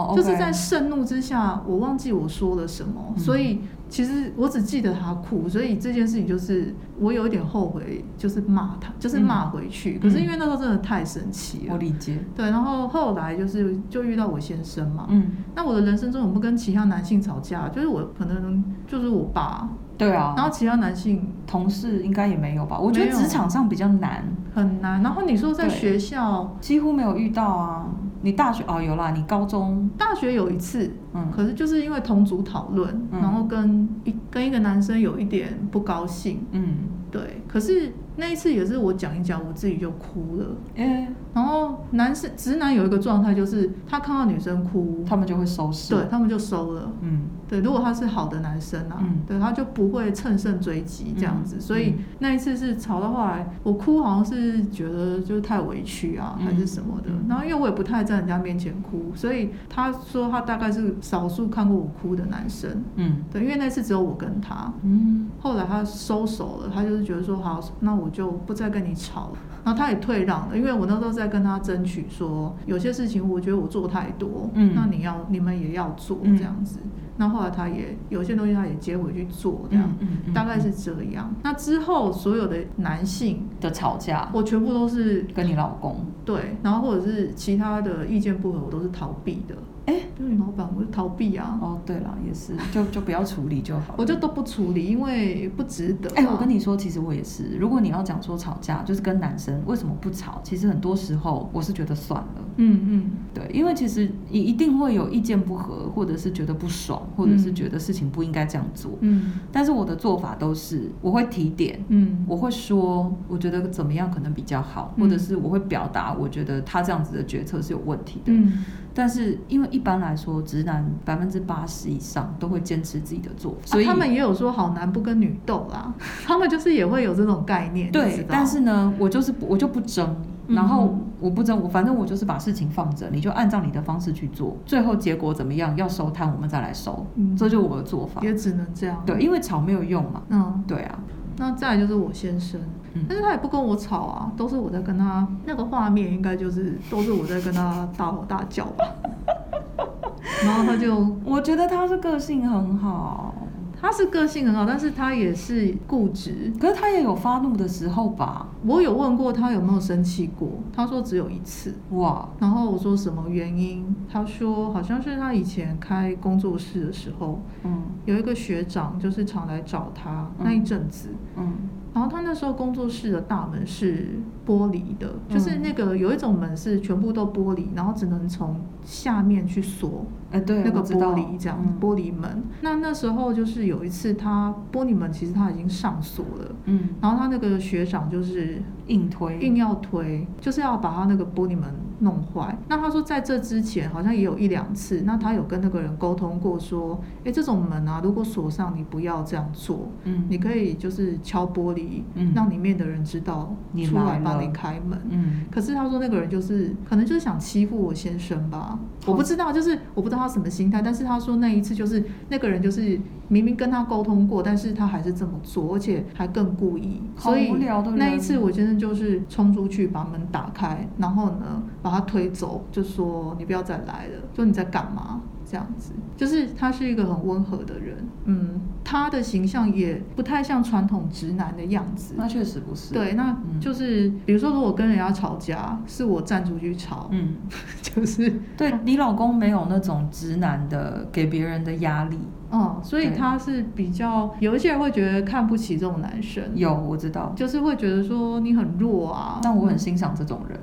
[0.10, 9.98] ，oh, 就是在盛怒之下，我忘记我说了什么，嗯、所以其实我只记得他哭，所以这件事情就是我有一点后悔，就是骂他，就是骂回去。
[9.98, 12.20] 嗯、可是因为那时候真的太生气了，我理解。
[12.36, 19.70] 对，然后后来就是就遇到我先生嘛，嗯，那我的人生中我不跟其他男性吵架，就是我可能就是我爸。
[19.98, 22.78] 对啊，然后其他男性同事应该也没有吧？
[22.78, 24.24] 我觉得职场上比较难，
[24.54, 25.02] 很难。
[25.02, 27.88] 然后你说在学校几乎没有遇到啊？
[28.22, 29.90] 你大学哦有啦，你高中。
[29.98, 36.76] 大学有一次，嗯，可是就是因为同组讨论，嗯、然后跟一跟一个男生有一点不高兴，嗯，
[37.12, 37.92] 对，可是。
[38.20, 40.46] 那一次也是我讲一讲，我自己就哭了。
[40.78, 46.92] 欸、然后男生直男有一个状态，就是他看到女生哭，他们就会收拾，对，他们就收了。
[47.02, 51.58] 嗯，对，如果他是好的男生啊，嗯、对，他就不会乘胜追击这样子。
[51.58, 57.12] 嗯、所以那一次是吵到后来，我哭好像是觉得就是太委屈啊，嗯、还是什么的。
[57.30, 62.84] 然后因为我也不太在人家面前哭，所以他说他大概是少数看过我哭的男生。
[62.96, 64.74] 嗯，对，因为那次只有我跟他。
[64.82, 68.88] 嗯，后来他收手了，他就是觉得说好，那我就不再跟你。
[68.98, 76.80] 吵了，然后他也退让了，因为我那时候在跟他争取说，有些事情我觉得我做太多，嗯，那你要你们也要做这样子。
[76.84, 81.34] 嗯、那后来他也有些东西他也接回去做，这样，嗯嗯嗯、大概是这样。
[81.44, 89.56] 那之后所有的男性的吵架，我全部都是跟你老公对，然后或者是其他的意见不合，我都是逃避的。
[89.88, 91.58] 哎，对，老板，我就逃避啊。
[91.62, 93.96] 哦，对了，也是，就就不要处理就好了。
[94.00, 96.10] 我就都不处理，因为不值得。
[96.16, 97.56] 哎，我跟你说，其实我也是。
[97.58, 100.42] 如果你要讲说吵架，就是跟男生为什么不吵？
[100.44, 102.42] 其实很多时候我是觉得算了。
[102.58, 108.92] 嗯嗯，对，因为其实你一定会有意见不合，或者是觉得不爽，或者是觉得事情不应该这样做。
[109.00, 109.36] 嗯。
[109.54, 118.34] 但是我的做法都是，我会提点，嗯，我会说，我觉得怎么样可能比较好，或者是我会表达，我觉得他这样子的决策是有问题的。
[118.34, 118.66] 嗯。
[118.98, 125.94] 但是因为一般来说，直男百分之八十以上都会坚持自己的做法，所以、啊、他们也有说好男不跟女斗啦，
[126.26, 127.92] 他们就是也会有这种概念。
[127.92, 130.16] 对，但是呢，我就是我就不争，
[130.48, 138.20] 然后我不争，我反正我就是把事情放着，你就按照你的方式去做，最后结果怎么样，要收摊我们再来收，嗯、这就是我的做法。
[138.24, 139.04] 也只能这样。
[139.06, 140.24] 对，因为吵没有用嘛。
[140.30, 140.98] 嗯，对啊。
[141.40, 142.60] 那再来就是我先生，
[142.98, 148.86] 嗯、但是他也不跟我吵啊，都是我在跟他那个画面，应该就是都是我在跟他大吼大叫吧。
[150.44, 153.34] 然后他就，我觉得他是个性很好，
[153.80, 156.52] 他是个性很好，但是他也是固执。
[156.60, 158.48] 可是他也有发怒的时候吧？
[158.66, 161.74] 我有问过他有没有生气过，他说只有一次。
[161.92, 162.28] 哇！
[162.40, 163.96] 然后我说什么原因？
[164.12, 171.44] 他说好像是他以前开工作室的时候，嗯，有一个学长就是常来找他那一阵子，嗯。
[171.48, 180.06] 嗯然后他那时候工作室的大门是玻璃的，就是那个有一种门是全部都玻璃，然后只能从下面去锁。
[180.32, 182.44] 哎，对，那个玻璃这样，玻璃门。
[182.62, 191.64] 那那时候就是有一次，他玻璃门其实他已经上锁了，嗯，然后他那个学长就是硬推，硬要推，就是要把他那个玻璃门
[192.00, 192.58] 弄坏。
[192.68, 205.46] 那他说在这之前好像也有一两次，那他有跟那个人沟通过，说，哎，这种门啊，如果锁上，你不要这样做，嗯，你可以就是敲玻璃，嗯，让里面的人知道出来帮你开门，嗯。
[205.50, 217.52] 可是他说那个人就是可能就是想欺负我先生吧，我不知道，就是我不知道他什么心态，但是他说那一次就是那个人就是明明跟他沟通过，但是他还是这么做，而且还更故意，所以
[217.96, 225.22] 那一次我真的就是冲出去把门打开，然后呢把他推走，就说你不要再来了，说你在干嘛？
[225.50, 232.16] 这样子，就是他是一个很温和的人，嗯，他的形象也不太像传统直男的样子。
[232.18, 232.94] 那确实不是。
[232.94, 237.36] 对，那就是、嗯、比如说，如果跟人家吵架，是我站出去吵，嗯，
[237.82, 242.18] 就是对你老公没有那种直男的给别人的压力，
[242.52, 246.44] 嗯，所以他是比较有一些人会觉得看不起这种男生。
[246.56, 249.40] 有，我知道，就是会觉得说你很弱啊。
[249.42, 250.60] 但我很欣赏这种人。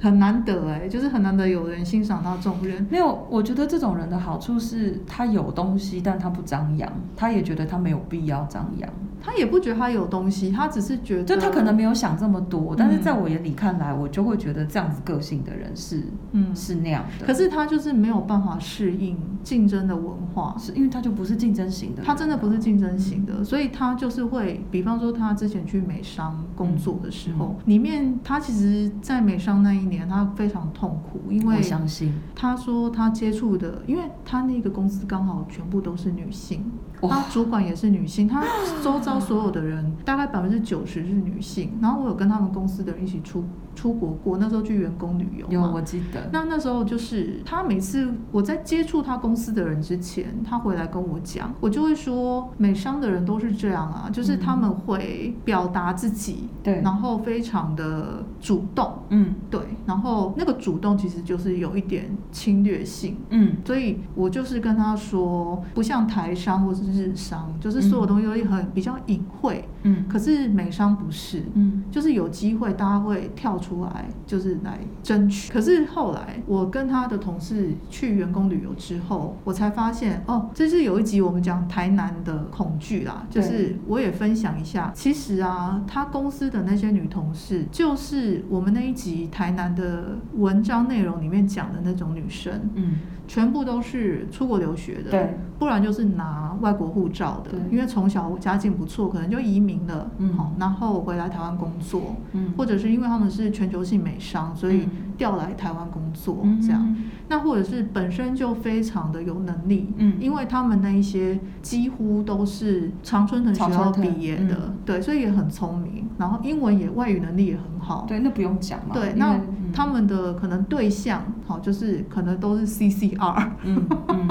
[0.00, 2.86] 很难得哎，就是很难得有人欣赏到这种人。
[2.90, 8.90] 没有，我觉得这种人的好处是他有东西，但他不张扬，他也觉得他没有必要张扬。
[9.22, 17.26] 他也不觉得他有东西，他只是觉得，就他可能没有想这么多，嗯、但是在我眼里看来，我就会觉得这样子个性的人是，嗯，是那样的。
[17.26, 36.64] 可是他就是没有办法适应竞争的文化，是因为他就不是竞争型的，他真的不是竞争型的，嗯、所以他就是会，比方说他之前去美商工作的时候，嗯、里面他其实，在美商那一年，他非常痛苦，因为我相信他说他接触的，因为他那个公司刚好全部都是女性。
[37.02, 38.44] 他主管也是女性，他
[38.82, 41.72] 周遭所有的人大概百分之九十是女性。
[41.80, 43.42] 然后我有跟他们公司的人一起出
[43.80, 45.46] 出国过，那时候去员工旅游。
[45.48, 46.28] 有，我记得。
[46.30, 66.90] 那那时候就是他每次我在接触他公司的人之前，他回来跟我讲，我就会说，美商的人都是这样啊，就是他们会表达自己，对，然后非常的主动，嗯，对，然后那个主动其实就是有一点侵略性，嗯，所以我就是跟他说，不像台商或是。
[66.90, 75.52] 日商就是所有东西都很比较隐晦，嗯，可是美商不是，嗯，就是有机会大家会跳出来，就是来争取。
[75.52, 92.98] 可是后来我跟他的同事去员工旅游之后，我才发现哦，这是有一集我们讲台南的恐惧啦，就是我也分享一下，其实啊，他公司的那些女同事，就是我们那一集台南的文章内容里面讲的那种女生，嗯。
[93.30, 106.96] 全部都是出国留学的，对，不然就是拿外国护照的，因为从小家境不错，可能就移民了，嗯，好，然后回来台湾工作，嗯，或者是因为他们是全球性美商，所以调来台湾工作，嗯，这样，
[107.28, 119.40] 那或者是本身就非常的有能力，嗯，因为他们那一些几乎都是常春藤学校毕业的，嗯，对，所以也很聪明，然后英文也外语能力也很好，对，那不用讲嘛，对，那。
[119.72, 123.50] 他们的可能对象，好，就是可能都是 CCR。
[123.62, 124.28] 嗯嗯。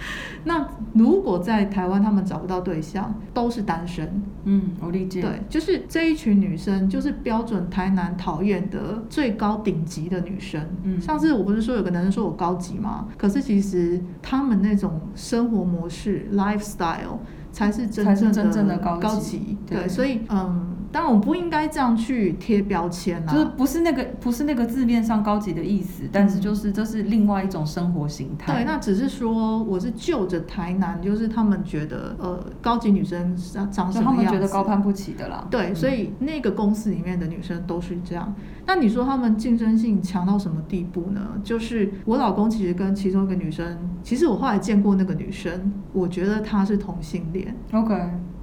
[0.44, 4.22] 那如果在台湾他们找不到对象，都是单身。
[4.44, 5.20] 嗯，我理解。
[5.20, 10.60] 对，就是这一群女生，就是标准台南讨厌的最高顶级的女生。
[10.84, 11.00] 嗯。
[11.00, 13.08] 上次我不是说有个男生说我高级吗？
[13.16, 17.18] 可是其实他们那种生活模式 lifestyle
[17.52, 18.14] 才是真
[18.50, 19.58] 正的高级。
[19.66, 20.77] 对，对，所以嗯。
[20.90, 28.54] 当然，我不应该这样去贴标签啊，就是不是那个不是那个字面上高级的意思，但是就是这是另外一种生活形态。
[28.54, 35.46] 对，那只是说我是就着台南，就是他们觉得呃高级女生长长什么样子，他们觉得高攀不起的啦。
[35.50, 38.34] 对，所以那个公司里面的女生都是这样。
[38.66, 41.20] 那你说他们竞争性强到什么地步呢？
[41.42, 47.54] 就是我老公其实跟其中一个女生，其实我后来见过那个女生，我觉得她是同性恋。
[47.72, 47.94] OK。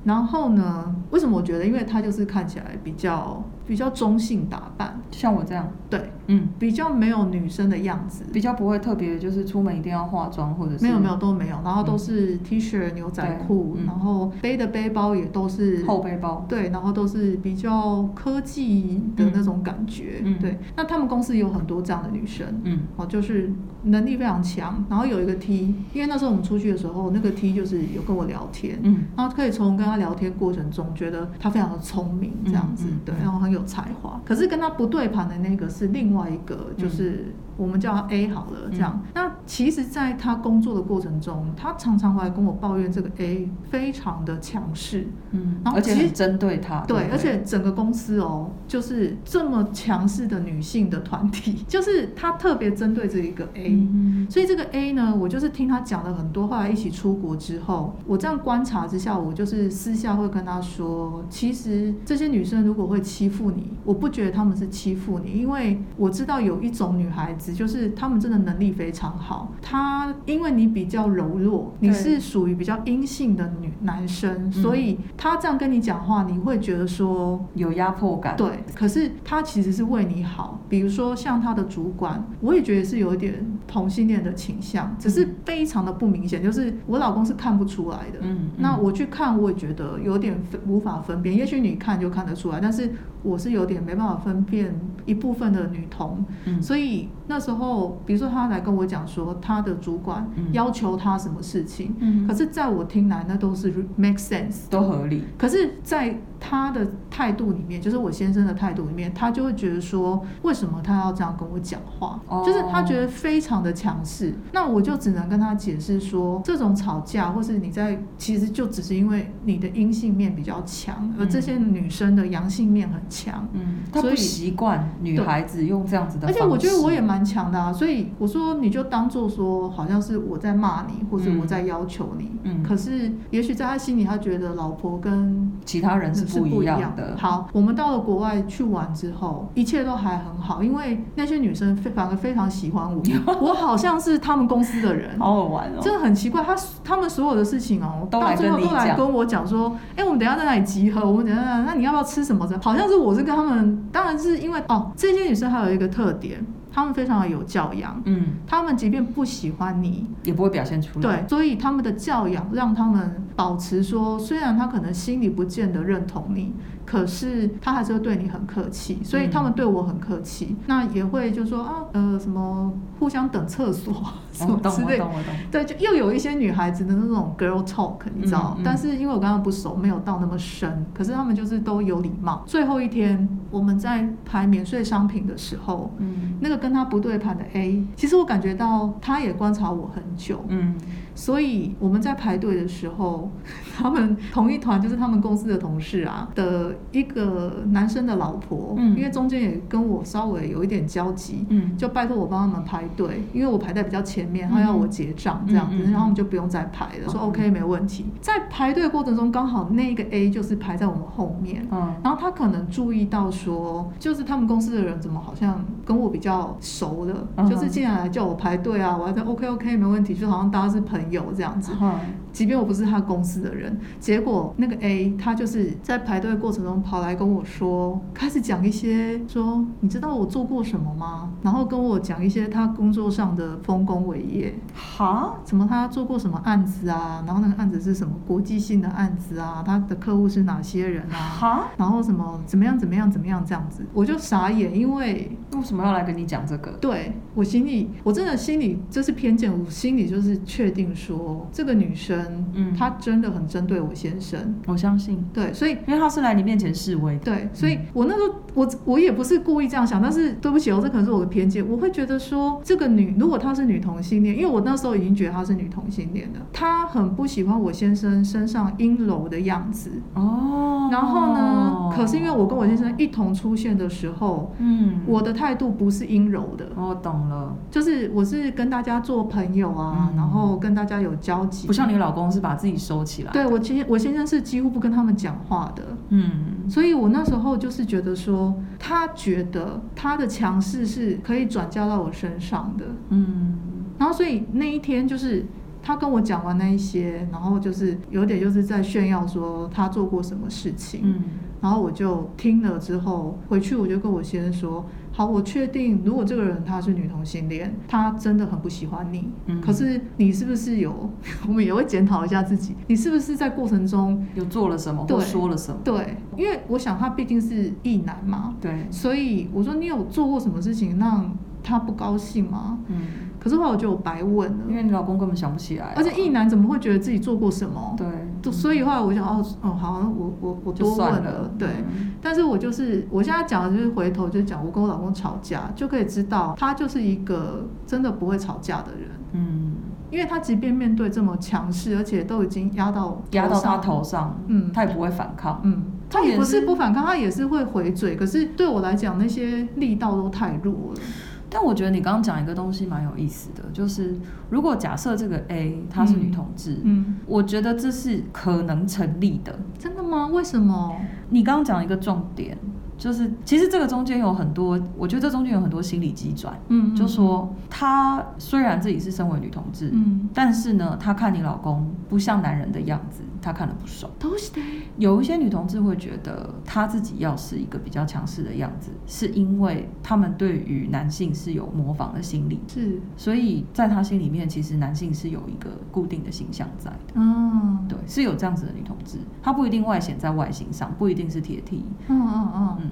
[0.05, 0.95] 然后呢？
[1.09, 1.65] 为什么我觉得？
[1.65, 5.67] 因为它就是看起来比较比较中性打扮，像我这样。
[5.89, 10.83] 对，嗯，比较没有女生的样子，比较不会特别就是出门一定要化妆或者是。
[10.85, 16.45] 没有没有都没有，然后都是 T 恤、牛仔裤，嗯、然后背的背包也都是厚背包。
[16.47, 20.21] 对，然后都是比较科技的那种感觉。
[20.23, 23.51] 嗯、对，那他们公司有很多这样的女生，嗯，哦，就是
[23.83, 24.85] 能力非常强。
[24.89, 29.95] 然后有一个 T，因为那时候我们出去的时候，那个 T 就是有跟我聊天，嗯，然后可以从跟他。
[29.95, 34.19] 聊天过程中，觉得他非常的聪明，这样子，对，然后很有才华。
[34.25, 37.33] 可是跟他不对盘的那个是另外一个，就是。
[37.57, 38.99] 我们叫他 A 好了，这样。
[39.01, 69.53] 嗯、那其实，在他工作的过程中，他常常会来跟我抱怨这个 A 非常的强势，嗯，然后其实而且针对他，对，对，而且整个公司哦，就是这么强势的女性的团体， 就是他特别针对这一个 A，嗯、所以这个 A 呢，我就是听他讲了很多，后来一起出国之后，我这样观察之下，我就是私下会跟他说，其实这些女生如果会欺负负你，我不觉得他们是欺负你，因为我知道有一种女孩子，就是她们真的能力非常好。
[69.61, 78.35] 她因为你比较柔弱，你是属于比较阴性的女男生，所以她这样跟你讲话，你会觉得说有压迫感。
[78.35, 80.59] 对，可是她其实是为你好。
[80.67, 88.19] 比如说像她的主管，我也觉得是有一点同性恋的倾向，只是非常的不明显，就是我老公是看不出来的。
[88.21, 90.35] 嗯，那我去看，我也觉得有点
[90.67, 91.35] 无法分辨。
[91.35, 92.91] 也许你看就看得出来，但是
[93.25, 105.23] 我是有点没办法分辨一部分的女童，嗯，所以那时候，比如说他来跟我讲说他的主管要求他什么事情，嗯，可是在我听来那都是 make sense，都合理。
[105.37, 112.19] 可是，在他的态度里面，就是我先生的态度里面，他就会觉得说，为什么他要这样跟我讲话？
[112.27, 114.33] 哦，就是他觉得非常的强势。
[114.51, 123.14] 那我就只能跟他解释说，这种吵架或是你在，其实就只是因为你的阴性面比较强，而这些女生的阳性面很强。
[123.53, 126.27] 嗯，所以习惯女孩子用这样子的。
[126.27, 132.31] 而且我觉得我也蛮强的啊，所以我说你就当做说，好像是我在骂你，或者我在要求你。
[132.43, 136.25] 嗯，可是也许在他心里，他觉得老婆跟其他人是。
[136.25, 137.15] 是不一样的。
[137.17, 143.01] 好，我们到了国外去玩之后，一切都还很好，因为那些女生非反而非常喜欢我，
[143.39, 146.43] 我好像是他们公司的人，好好玩哦，真的很奇怪。
[146.43, 151.05] 他他们所有的事情哦，到最后都来跟我讲说，哎，我们等下在哪里集合？
[151.07, 152.49] 我们等下，那你要不要吃什么？
[152.61, 156.45] 好像是我是跟他们，当然是因为哦，这些女生还有一个特点。
[156.71, 161.21] 他们非常的有教养，嗯，他们即便不喜欢你，也不会表现出来。
[161.21, 166.53] 对，所以他们的教养让他们保持说，虽然他可能心里不见得认同你。
[166.85, 173.93] 可是他还是会对你很客气，所以他们对我很客气，嗯、那也会就说啊，呃，什么互相等厕所
[174.35, 175.07] 什么之类的，
[175.51, 178.53] 对，就又有一些女孩子的那种 girl talk，你知道？
[178.57, 182.43] 嗯嗯、但是因为我跟他们不熟，没有到那么深，可是他们就是都有礼貌。
[182.45, 190.75] 最后一天我们在排免税商品的时候，嗯，那个跟他不对盘的 A，其实我感觉到他也观察我很久，嗯。
[191.17, 193.31] 所以我们在排队的时候，
[193.77, 208.05] 他们同一团就是他们公司的同事啊的一个男生的老婆，嗯，因为中间也跟我稍微有一点交集，嗯，就拜托我帮他们排队，因为我排在比较前面，他要我结账这样子，然后我们就不用再排了，说 OK 没问题。
[208.21, 221.25] 在排队过程中，刚好那个 A 就是排在我们后面，嗯，然后他可能注意到说，就是他们公司的人怎么好像跟我比较熟的，就是进来叫我排队啊，我还在 OK OK 没问题，就好像大家是朋友。
[221.35, 221.73] 这样子，
[222.31, 231.29] 即便我不是他公司的人，结果那个 A 他就是在排队的过程中跑来跟我说，开始讲一些说，你知道我做过什么吗？
[231.41, 237.23] 然后跟我讲一些他工作上的丰功伟业，哈，怎么他做过什么案子啊？
[237.25, 239.63] 然后那个案子是什么国际性的案子啊？
[239.65, 241.15] 他的客户是哪些人啊？
[241.15, 246.71] 哈，然后什么怎么样怎么样怎么样这样子，我就傻眼，因为为什么要来跟你讲这个？
[246.81, 250.85] 对，我心里，我真的心里这是偏见，我心里就是确定。
[250.95, 269.91] 说这个女生，嗯，她真的很针对我先生，我相信，对，所以因为她是来你面前示威，对，所以我那时候我我也不是故意这样想，但是对不起哦，这可能是我的偏见，我会觉得说这个女如果她是女同性恋，因为我那时候已经觉得她是女同性恋了，她很不喜欢我先生身上阴柔的样子。
[270.13, 280.95] 哦，然后呢，可是因为我跟我先生一同出现的时候，嗯，我的态度不是阴柔的，我懂了，就是我是跟大家做朋友啊，然后跟大家。
[280.95, 283.31] 有交集，不像你老公是把自己收起来。
[283.31, 293.55] 对，我其实我先生是几乎不跟他们讲话的，嗯，所以我那时候就是觉得说，他觉得他的强势是可以转嫁到我身上的，嗯，
[293.97, 295.45] 然后所以那一天就是
[295.81, 301.23] 他跟我讲完那一些，然后就是有点就是在炫耀说他做过什么事情，嗯，
[301.61, 304.85] 然后我就听了之后回去我就跟我先生说。
[305.17, 309.31] 好，我确定，如果这个人他是女同性恋，他真的很不喜欢你。
[309.45, 311.09] 嗯，可是你是不是有？
[311.47, 315.79] 我们也会检讨一下自己，你是不是在过程中有做了什么，或说了什么？
[315.85, 318.55] 对，因为我想他毕竟是异男嘛。
[318.59, 322.79] 对，所以我说你有做过什么事情让他不高兴吗？
[322.87, 322.97] 嗯。
[323.45, 327.95] 可是后来我觉得我白问了，因为你老公根本想不起来，而且一男怎么会觉得自己做过什么？
[327.95, 331.67] 对，所以后来我想，哦哦，好，我我我多问了，了对。
[331.95, 339.11] 嗯、但是我就是我现在讲的就是回头就讲，我跟我老公吵架就可以知道，他就是一个真的不会吵架的人。
[339.33, 339.73] 嗯，
[340.09, 348.15] 因为他即便面对这么强势，而且都已经压到压到他头上，嗯，他也不会反抗，嗯，他也不是不反抗，他也是会回嘴。
[348.15, 351.01] 可是对我来讲，那些力道都太弱了。
[351.49, 354.15] 但我觉得你刚刚讲一个东西蛮有意思的，就是
[354.49, 359.57] 如果假设这个 A 她是女同志，嗯，嗯，我觉得这是可能成立的。
[359.77, 360.27] 真的吗？
[360.27, 360.95] 为什么？
[361.29, 362.57] 你刚刚讲一个重点，
[362.97, 366.53] 就是其实这个中间有很多，我觉得这中间有很多心理机转。
[366.69, 374.11] 嗯，嗯，就说她虽然自己是身为女同志，嗯，但是呢，她看你老公不像男人的样子，她看了不爽。
[374.17, 374.59] 都是的。
[374.97, 387.13] 有一些女同志会觉得她自己要是一个比较强势的样子，是因为他们对于男性是有模仿的心理，是，所以在她心里面，其实男性是有一个固定的形象在的。
[387.13, 391.85] 嗯，对，是有这样子的女同志，她不一定外显在外形上，不一定是铁蹄。
[392.07, 392.91] 嗯嗯嗯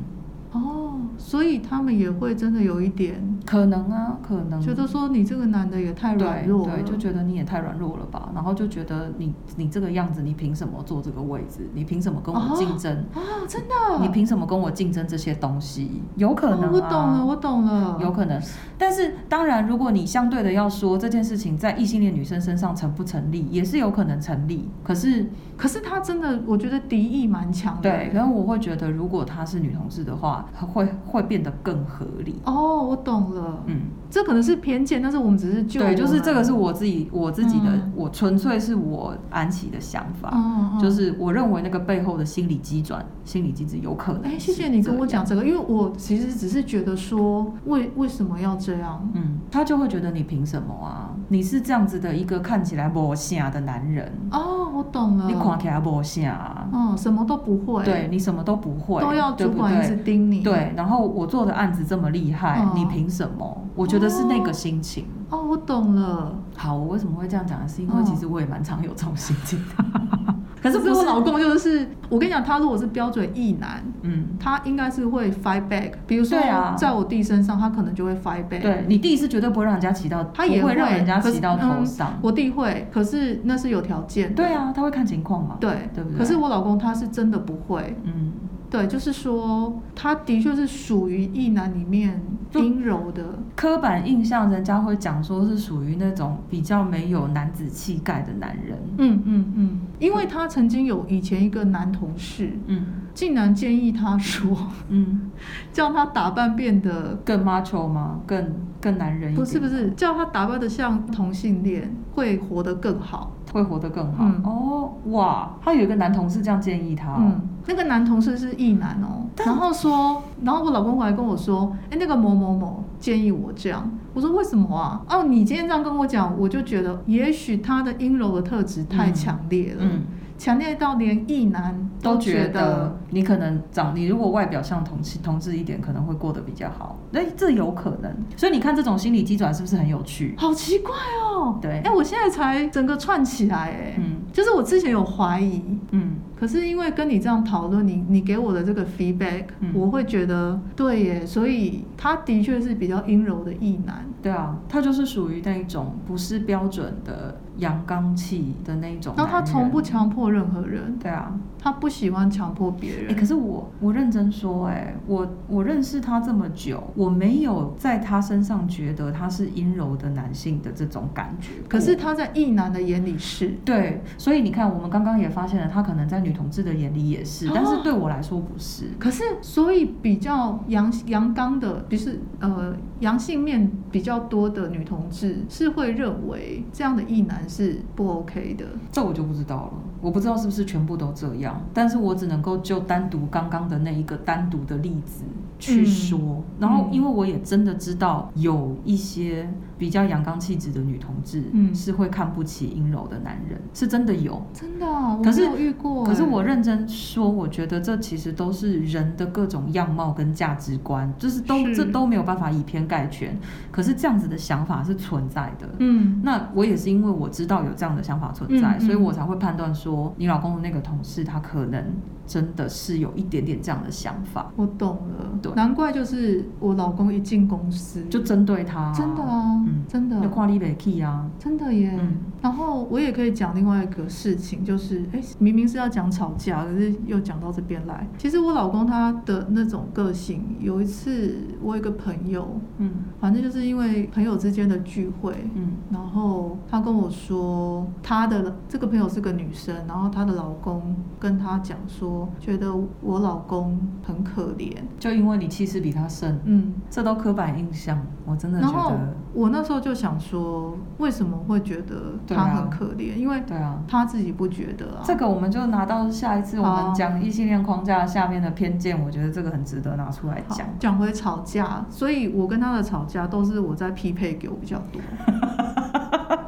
[1.24, 11.70] 所以他们也会真的有一点可能啊，可能觉得说你这个男的也太软弱了，对，对，就觉得你也太软弱了吧，然后就觉得你你这个样子，你凭什么坐这个位置？
[11.74, 12.94] 你凭什么跟我竞争？
[13.14, 13.74] 啊、哦哦，真的？
[14.02, 16.02] 你凭什么跟我竞争这些东西？
[16.18, 18.42] 有可能、啊哦，我懂了，我懂了，有可能。
[18.78, 24.70] 但是当然，如果你相对的要说这件事情在异性恋女生身上成不成立，也是有可能成立。
[24.84, 27.82] 可是，可是他真的，我觉得敌意蛮强的。
[27.82, 32.42] 对，然后我会觉得，如果她是女同志的话，会会变得更合理。
[32.46, 33.64] 哦，我懂了。
[33.68, 33.82] 嗯，
[34.14, 40.30] 这可能是偏见，但是我们只是就对，就是这个是我自己我自己的，嗯、我纯粹是我安琪的想法。
[40.36, 44.32] 嗯嗯、就是我认为那个背后的心理机转、心理机制有可能。
[44.32, 49.10] 哎，谢谢你跟我讲这个，因为我其实只是觉得说，为为什么要这样？
[49.16, 51.10] 嗯，他就会觉得你凭什么啊？
[51.30, 54.14] 你是这样子的一个看起来不像的男人。
[54.30, 55.26] 哦，我懂了。
[55.26, 56.70] 你看起来不像。
[56.72, 57.84] 嗯，什么都不会。
[57.84, 60.44] 对，你什么都不会，都要主管一直盯你。
[60.44, 63.58] 对，然后我做的案子这么厉害，哦、你凭什么？
[63.76, 65.06] 我觉得是那个心情。
[65.30, 66.36] 哦，哦我懂了。
[66.56, 67.68] 好，我为什么会这样讲？
[67.68, 69.60] 是因为其实我也蛮常有这种心情
[70.62, 75.92] 可是我老公就是，我跟你讲，他如果是标准异男，嗯，他应该是会 fight back。
[76.08, 76.40] 比如说，
[76.78, 78.62] 在我弟身上，他可能就会 fight back。
[78.62, 82.14] 对，你弟是绝对不会让人家骑到，他也会让人家骑到头上。
[82.22, 84.34] 我弟会，可是那是有条件。
[84.34, 85.58] 对啊，他会看情况嘛。
[85.60, 86.20] 对，对不对？
[86.20, 87.98] 可是我老公他是真的不会。
[88.06, 88.32] 嗯。
[88.74, 92.20] 对，就是说，他的确是属于异男里面
[92.56, 93.24] 阴柔的。
[93.56, 98.76] 刻板印象，人家会讲说是属于那种比较没有男子气概的男人。
[98.98, 104.58] 嗯嗯嗯，因为他曾经有以前一个男同事，嗯，竟然建议他说，
[104.90, 105.30] 嗯，
[105.72, 108.22] 叫他打扮变得更 macho 吗？
[108.26, 109.46] 更更男人一点？
[109.46, 113.36] 不是不是，叫他打扮的像同性恋，会活得更好。
[113.54, 114.24] 会活得更好。
[114.26, 117.18] 嗯、哦，哇，他有一个男同事这样建议他。
[117.20, 123.90] 嗯，那个男同事是异男哦，然后说，然后我老公回来跟我说，哎，那个某某某建议我这样。
[124.14, 125.02] 我说为什么啊？
[125.10, 129.78] 哦，你今天这样跟我讲，我就觉得也许他的阴柔的特质太强烈了。
[129.80, 129.90] 嗯。
[129.94, 130.02] 嗯
[130.36, 136.98] 强烈到连异男都觉得你可能长，你如果外表像同同志一点，可能会过得比较好。
[137.14, 138.12] 哎，这有可能。
[138.36, 140.36] 所以你看这种心理机转是不是很有趣？
[140.38, 140.92] 好奇怪
[141.24, 141.58] 哦。
[141.62, 141.80] 对。
[141.86, 154.06] 哎，我现在才整个串起来，哎，嗯，就是我之前有怀疑，嗯，可是因为跟你这样讨论，你你给我的这个 feedback，嗯，我会觉得对耶，所以他的确是比较阴柔的异男。
[154.22, 157.38] 对啊，他就是属于那一种不是标准的。
[157.58, 160.98] 阳刚气的那种，然后他从不强迫任何人。
[160.98, 161.32] 对啊，
[161.64, 163.10] 他不喜欢强迫别人。
[163.10, 171.52] 哎，可是我我认真说，哎，我我认识他这么久，我没有在他身上觉得他是阴柔的男性的这种感觉。
[171.70, 173.54] 可是他在异男的眼里是。
[173.64, 178.88] 对，所以你看，我们刚刚也发现了，他可能在女同志的眼里也是，但是对我来说不是。
[179.00, 189.74] 可是，所以比较阳阳刚的，就是呃阳性面比较多的女同志，是会认为这样的异男是不 OK 的，这我就不知道了。
[190.04, 195.24] 我不知道是不是全部都这样，但是我只能够就单独刚刚的那一个单独的例子
[195.58, 196.20] 去说。
[196.20, 204.86] 嗯、然后，因为我也真的知道有一些比较阳刚气质的女同志，嗯，是会看不起阴柔的男人，是真的有，真的，
[205.24, 206.04] 可是我遇过。
[206.06, 211.74] 可是我认真说，我觉得这其实都是人的各种样貌跟价值观，就是都是。
[211.76, 213.38] 这都没有办法以偏概全。
[213.72, 220.14] 可是这样子的想法是存在的，嗯，那我也是因为我知道有这样的想法存在，嗯嗯、所以我才会判断说。
[220.18, 221.84] 你老公的那个同事，他可能
[222.28, 224.52] 真的是有一点点这样的想法。
[224.56, 231.98] 我懂了，对，难怪就是我老公一进公司就针对他，真的啊，嗯，真的，要跨立北 key 啊，真的耶。
[232.00, 238.08] 嗯、然后我也可以讲另外一个事情，就是哎，明明是要讲吵架，可是又讲到这边来。
[238.18, 249.74] 其实我老公他的那种个性，有一次我有一个朋友，嗯，反正就是因为朋友之间的聚会，嗯，然后他跟我说，他的这个朋友是个女生。
[249.88, 259.16] 然后她的老公跟她讲说，觉得我老公很可怜，就因为你气势比他盛，嗯，这都刻板印象，我真的觉得。
[259.34, 263.14] 我那时候就想说，为什么会觉得他很可怜？
[263.14, 265.04] 啊、因为对啊，他自己不觉得啊。
[265.06, 270.68] 这个我们就拿到下一次我们讲异性恋框架下面的偏见，我觉得这个很值得拿出来讲。
[270.80, 275.00] 讲回吵架，所以我跟他的吵架都是我在匹配给我比较多。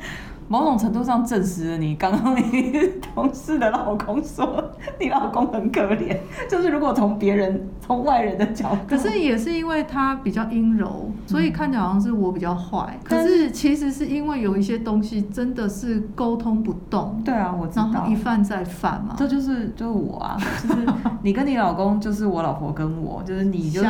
[0.47, 2.71] 某种程度上证实了你刚刚你
[3.13, 4.63] 同事的老公说
[4.99, 6.15] 你老公很可怜，
[6.47, 12.95] 就是如果从别人从外人的角度，可是也是因为他比较阴柔，所以看起来好像是我比较坏。
[13.03, 17.19] 可是其实是因为有一些东西真的是沟通不动。
[17.25, 17.89] 对啊，我知道。
[17.91, 19.15] 然后一犯再犯嘛。
[19.17, 20.85] 这就是就是我啊，就是
[21.23, 23.89] 你跟你老公就是我老婆跟我，就是你就是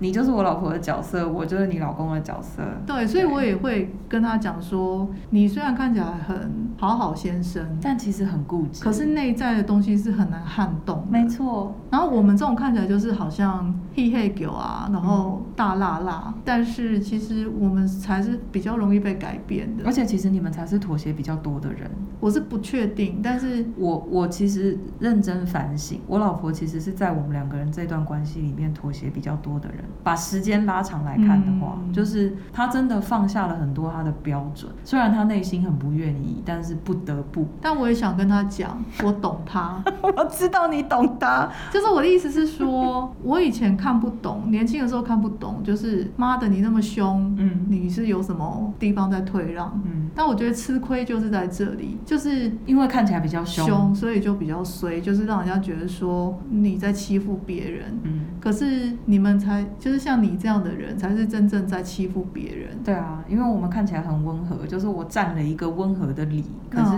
[0.00, 2.62] 你就是我老婆的角色，我就是你老公的角色。
[2.86, 5.85] 对，所以我也会跟他讲说，你虽然看。
[5.86, 8.82] 看起来很好好先生，但其实很固执。
[8.82, 11.06] 可是内在的东西是很难撼动。
[11.08, 11.72] 没错。
[11.92, 19.84] 然后我们这种看起来就是好像嘿嘿狗啊，然后大辣辣，嗯，但是其实我们才是比较容易被改变的。
[19.86, 21.88] 而且其实你们才是妥协比较多的人。
[22.18, 29.84] 我是不确定，但是我我其实认真反省，我老婆其实是在我们两个人这段关系里面妥协比较多的人。
[30.02, 35.75] 把时间拉长来看的话，嗯，就是她真的放下了很多她的标准，虽然她内心很。
[35.78, 37.46] 不愿意，但是不得不。
[37.60, 41.50] 但我也想跟他讲，我懂他， 我知道你懂他。
[41.72, 49.80] 就是我的意思是说，我以前看不懂，年轻的时候看不懂，就是妈的你那么凶，嗯，你是有什么地方在退让？
[49.84, 57.98] 嗯，但我觉得吃亏就是在这里，就是因为看起来比较凶，所以就比较衰，就是让人家觉得说你在欺负别人。
[58.04, 62.78] 嗯，可是你们才就是像你这样的人，才是真正在欺负别人。
[62.84, 65.65] 对啊，因为我们看起来很温和，就是我占了一个。
[65.68, 66.90] 温和的理，可是。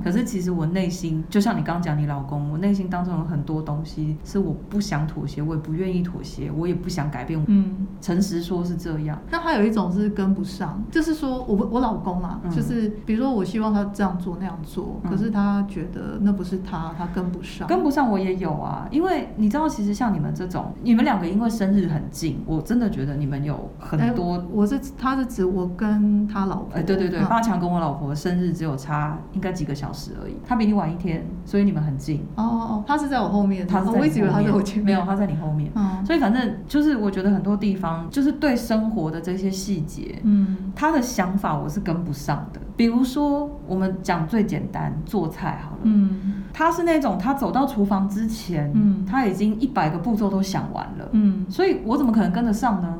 [0.00, 0.12] Oh, oh, oh.
[0.12, 7.42] 可是其实我内心，就像你刚刚讲你老公，我内心当中有很多东西是我不想妥协，我也不愿意妥协，我也不想改变。
[7.46, 9.18] 嗯，诚实说是这样。
[9.30, 17.68] 那还有一种是跟不上，就是说我我老公啊，嗯、就是比如说我希望他这样做那样做，可是他觉得那不是他，他跟不上。
[17.68, 24.34] 跟不上我也有啊，因为你知道，其实像你们这种，你们两个因为生日很近，我真的觉得你们有很多。
[24.34, 26.74] 欸、我是他是指我跟他老婆。
[26.74, 32.20] 哎、欸，对对对，八强跟我老婆生日只有差应该几个小时而已，他比你晚一天，所以你们很近。
[32.36, 35.70] 哦哦哦，他是在我后面，他是在、哦、我一直以为他在我前面，没有，他在你后面。
[35.74, 42.60] 嗯，所以反正就是我觉得很多地方就是对生活的这些细节，嗯，他的想法我是跟不上的。
[42.76, 52.98] 比如说我们讲最简单做菜好了，嗯，他是那种他走到厨房之前，嗯，他已经一百个步骤都想完了，嗯，所以我怎么可能跟得上呢？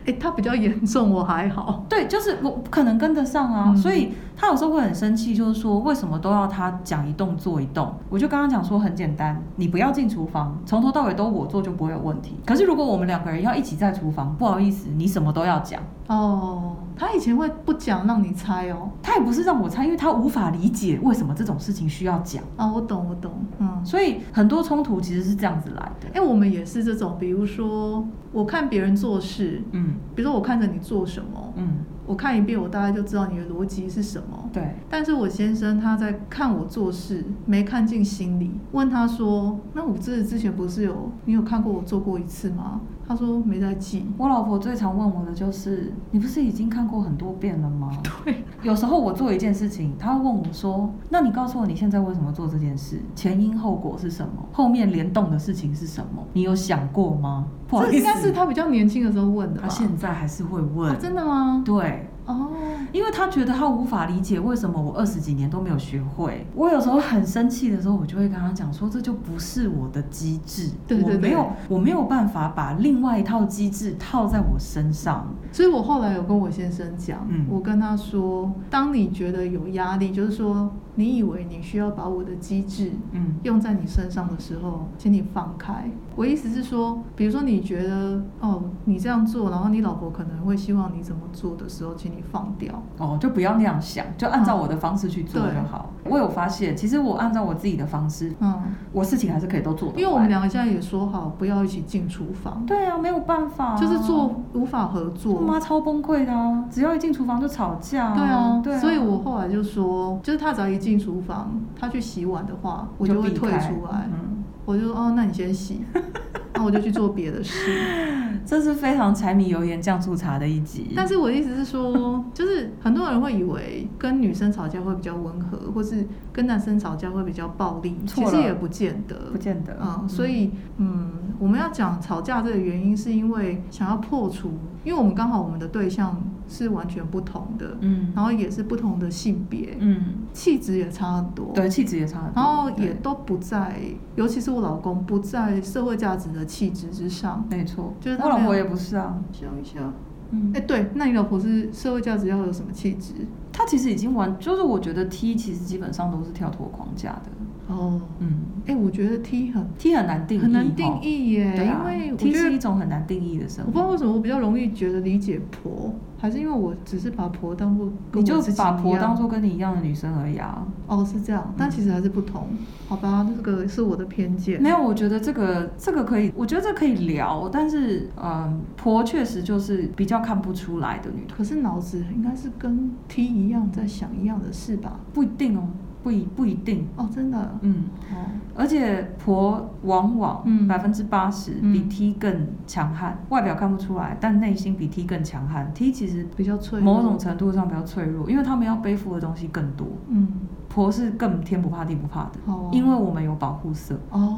[0.00, 1.86] 哎、欸，他比较严重，我还好。
[1.88, 7.94] 对，就是我不可能跟得上啊，嗯、所以他有时候会很生气，就是说为什么都要他讲一动做一动？
[8.08, 12.36] 我就刚刚讲说很简单，你不要进厨房，从头到尾都我做就不会有问题。
[12.44, 15.80] 可是如果我们两个人要一起在厨房，不好意思，你什么都要讲。
[16.06, 22.42] 哦，他以前会不讲让你猜哦，他也不是让我猜，因为他无法理解为什么这种事情需要讲。
[22.58, 26.08] 哦，我懂，我懂，嗯，所以很多冲突其实是这样子来的。
[26.08, 31.78] 哎、欸，我们也是这种，比如说我看别人做事，嗯，比如说我看着你做什么，嗯。
[32.06, 34.50] 我看一遍，我大概就知道你的逻辑是什么。
[34.52, 34.74] 对。
[34.88, 38.52] 但是我先生他在看我做事，没看进心里。
[38.72, 44.06] 问他说：“那我这之前不是有你有看过我做过一次吗？”他说没在记。
[44.16, 47.90] 我老婆最常问我的就是：“你不是已经看过很多遍了吗？”
[48.24, 48.44] 对。
[48.62, 53.00] 有时候我做一件事情，他会问我说：“那你告诉我你现在为什么做这件事？
[53.14, 54.46] 前因后果是什么？
[54.52, 56.22] 后面联动的事情是什么？
[56.32, 59.60] 你有想过吗？”不好意思，这应该是他比较年轻的时候问的。
[59.60, 60.90] 他现在还是会问。
[60.90, 61.62] 啊，真的吗？
[61.64, 62.08] 对。
[62.26, 62.50] 哦，
[62.92, 66.46] 因为他觉得他无法理解为什么我二十几年都没有学会。
[66.54, 75.26] 我有时候很生气的时候，我就会跟他讲说，这就不是我的机制，对对对，我没有，我没有办法把另外一套机制套在我身上。
[75.52, 85.90] 所以我后来有跟我先生讲，嗯，我跟他说，当你觉得有压力，就是说你以为你需要把我的机制，嗯，用在你身上的时候，请你放开。
[86.16, 92.72] 我意思是说，比如说你觉得哦，你这样做，然后你老婆可能会希望你怎么做的时候，请你放掉。
[92.98, 95.90] 哦，就不要那样想，就按照我的方式去做就好。
[96.04, 99.92] 哦，我有发现，其实我按照我自己的方式，嗯，我事情还是可以都做。
[99.96, 102.64] 因为我们两个现在也说好，不要一起进厨房。
[102.64, 105.34] 对啊，没有办法啊，就是做无法合作。
[105.34, 108.14] 我妈超崩溃的啊，只要一进厨房就吵架。
[108.14, 114.08] 对啊，对啊，所以我后来就说，就是他只要一进厨房，他去洗碗的话，我就会退出来。
[114.12, 114.44] 嗯。
[114.66, 115.82] 我就说哦，那你先洗，
[116.54, 117.70] 那我就去做别的事。
[118.46, 120.92] 这是非常柴米油盐酱醋茶的一集。
[120.96, 129.76] 但是我的意思是说，就是很多人会以为跟女生吵架会比较温和，或是跟男生吵架会比较暴力，其实也不见得，不见得。
[129.82, 131.10] 嗯，所以嗯。
[131.40, 134.52] 我们要讲吵架这个原因，是因为想要破除，
[134.84, 143.80] 因为我们刚好我们的对象是完全不同的，嗯，然后也是不同的性别，嗯，气质也差很多，对，气质也差很多，然后也都不在，
[144.14, 149.92] 尤其是我老公不在社会价值的气质之上，没错，就是他老婆也不是啊，想一下。
[150.30, 153.12] 嗯，哎，对，那你老婆是社会价值要有什么气质？
[153.52, 157.30] 她其实已经完，就是我觉得 T 其实基本上都是跳脱框架的。
[157.66, 158.28] 哦，嗯，
[158.66, 163.68] 哎，我觉得 T 很 T 很难定义，很难定义耶，对啊，因为 T 是一种很难定义的生活。
[163.68, 170.66] 我不知道为什么我比较容易觉得理解婆，还是因为我只是把婆当做你就把婆当做跟你一样的女生而已啊。
[170.86, 172.48] 哦，是这样，但其实还是不同，
[172.86, 173.26] 好吧？
[173.34, 174.60] 这个是我的偏见。
[174.60, 181.24] 没有，我觉得这个这个可以，我觉得这可以聊，但是嗯，婆确实就是比较看不出来的女。
[181.34, 185.00] 可是脑子应该是跟 T 一样在想一样的事吧？
[185.14, 185.66] 不一定哦。
[186.04, 186.86] 不一不一定。
[186.96, 195.72] 哦，真的，嗯，哦，而且婆往往百分之八十比 T 更强悍，外表看不出来，但内心比 T 更强悍。
[195.74, 199.88] T 其实比较脆弱，某种程度上比较脆弱，因为他们要背负的东西更多。
[200.08, 200.28] 嗯。
[200.74, 202.30] 婆是更天不怕地不怕的，
[202.72, 203.94] 因为我们有保护色。
[204.10, 204.36] 哦，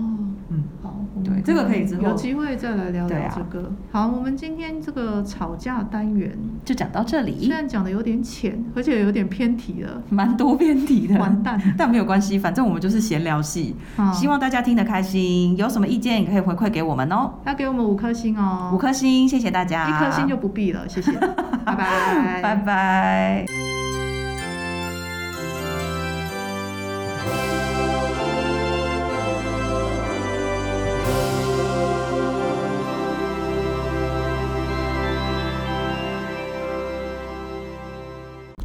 [0.50, 3.72] 嗯，好，对，这个可以之后有机会再来聊聊这个。
[3.90, 7.46] 好，我们今天这个吵架单元就讲到这里。
[7.46, 11.58] 虽然讲的有点浅，而且有点偏题了，蛮多偏题的，完蛋。
[11.78, 13.74] 但没有关系，反正我们就是闲聊系，
[14.12, 15.56] 希望大家听得开心。
[15.56, 17.32] 有什么意见也可以回馈给我们哦。
[17.46, 19.88] 要给我们五颗星哦，五颗星，谢谢大家。
[19.88, 21.12] 一颗星就不必了，谢谢，
[21.64, 23.75] 拜拜，拜拜。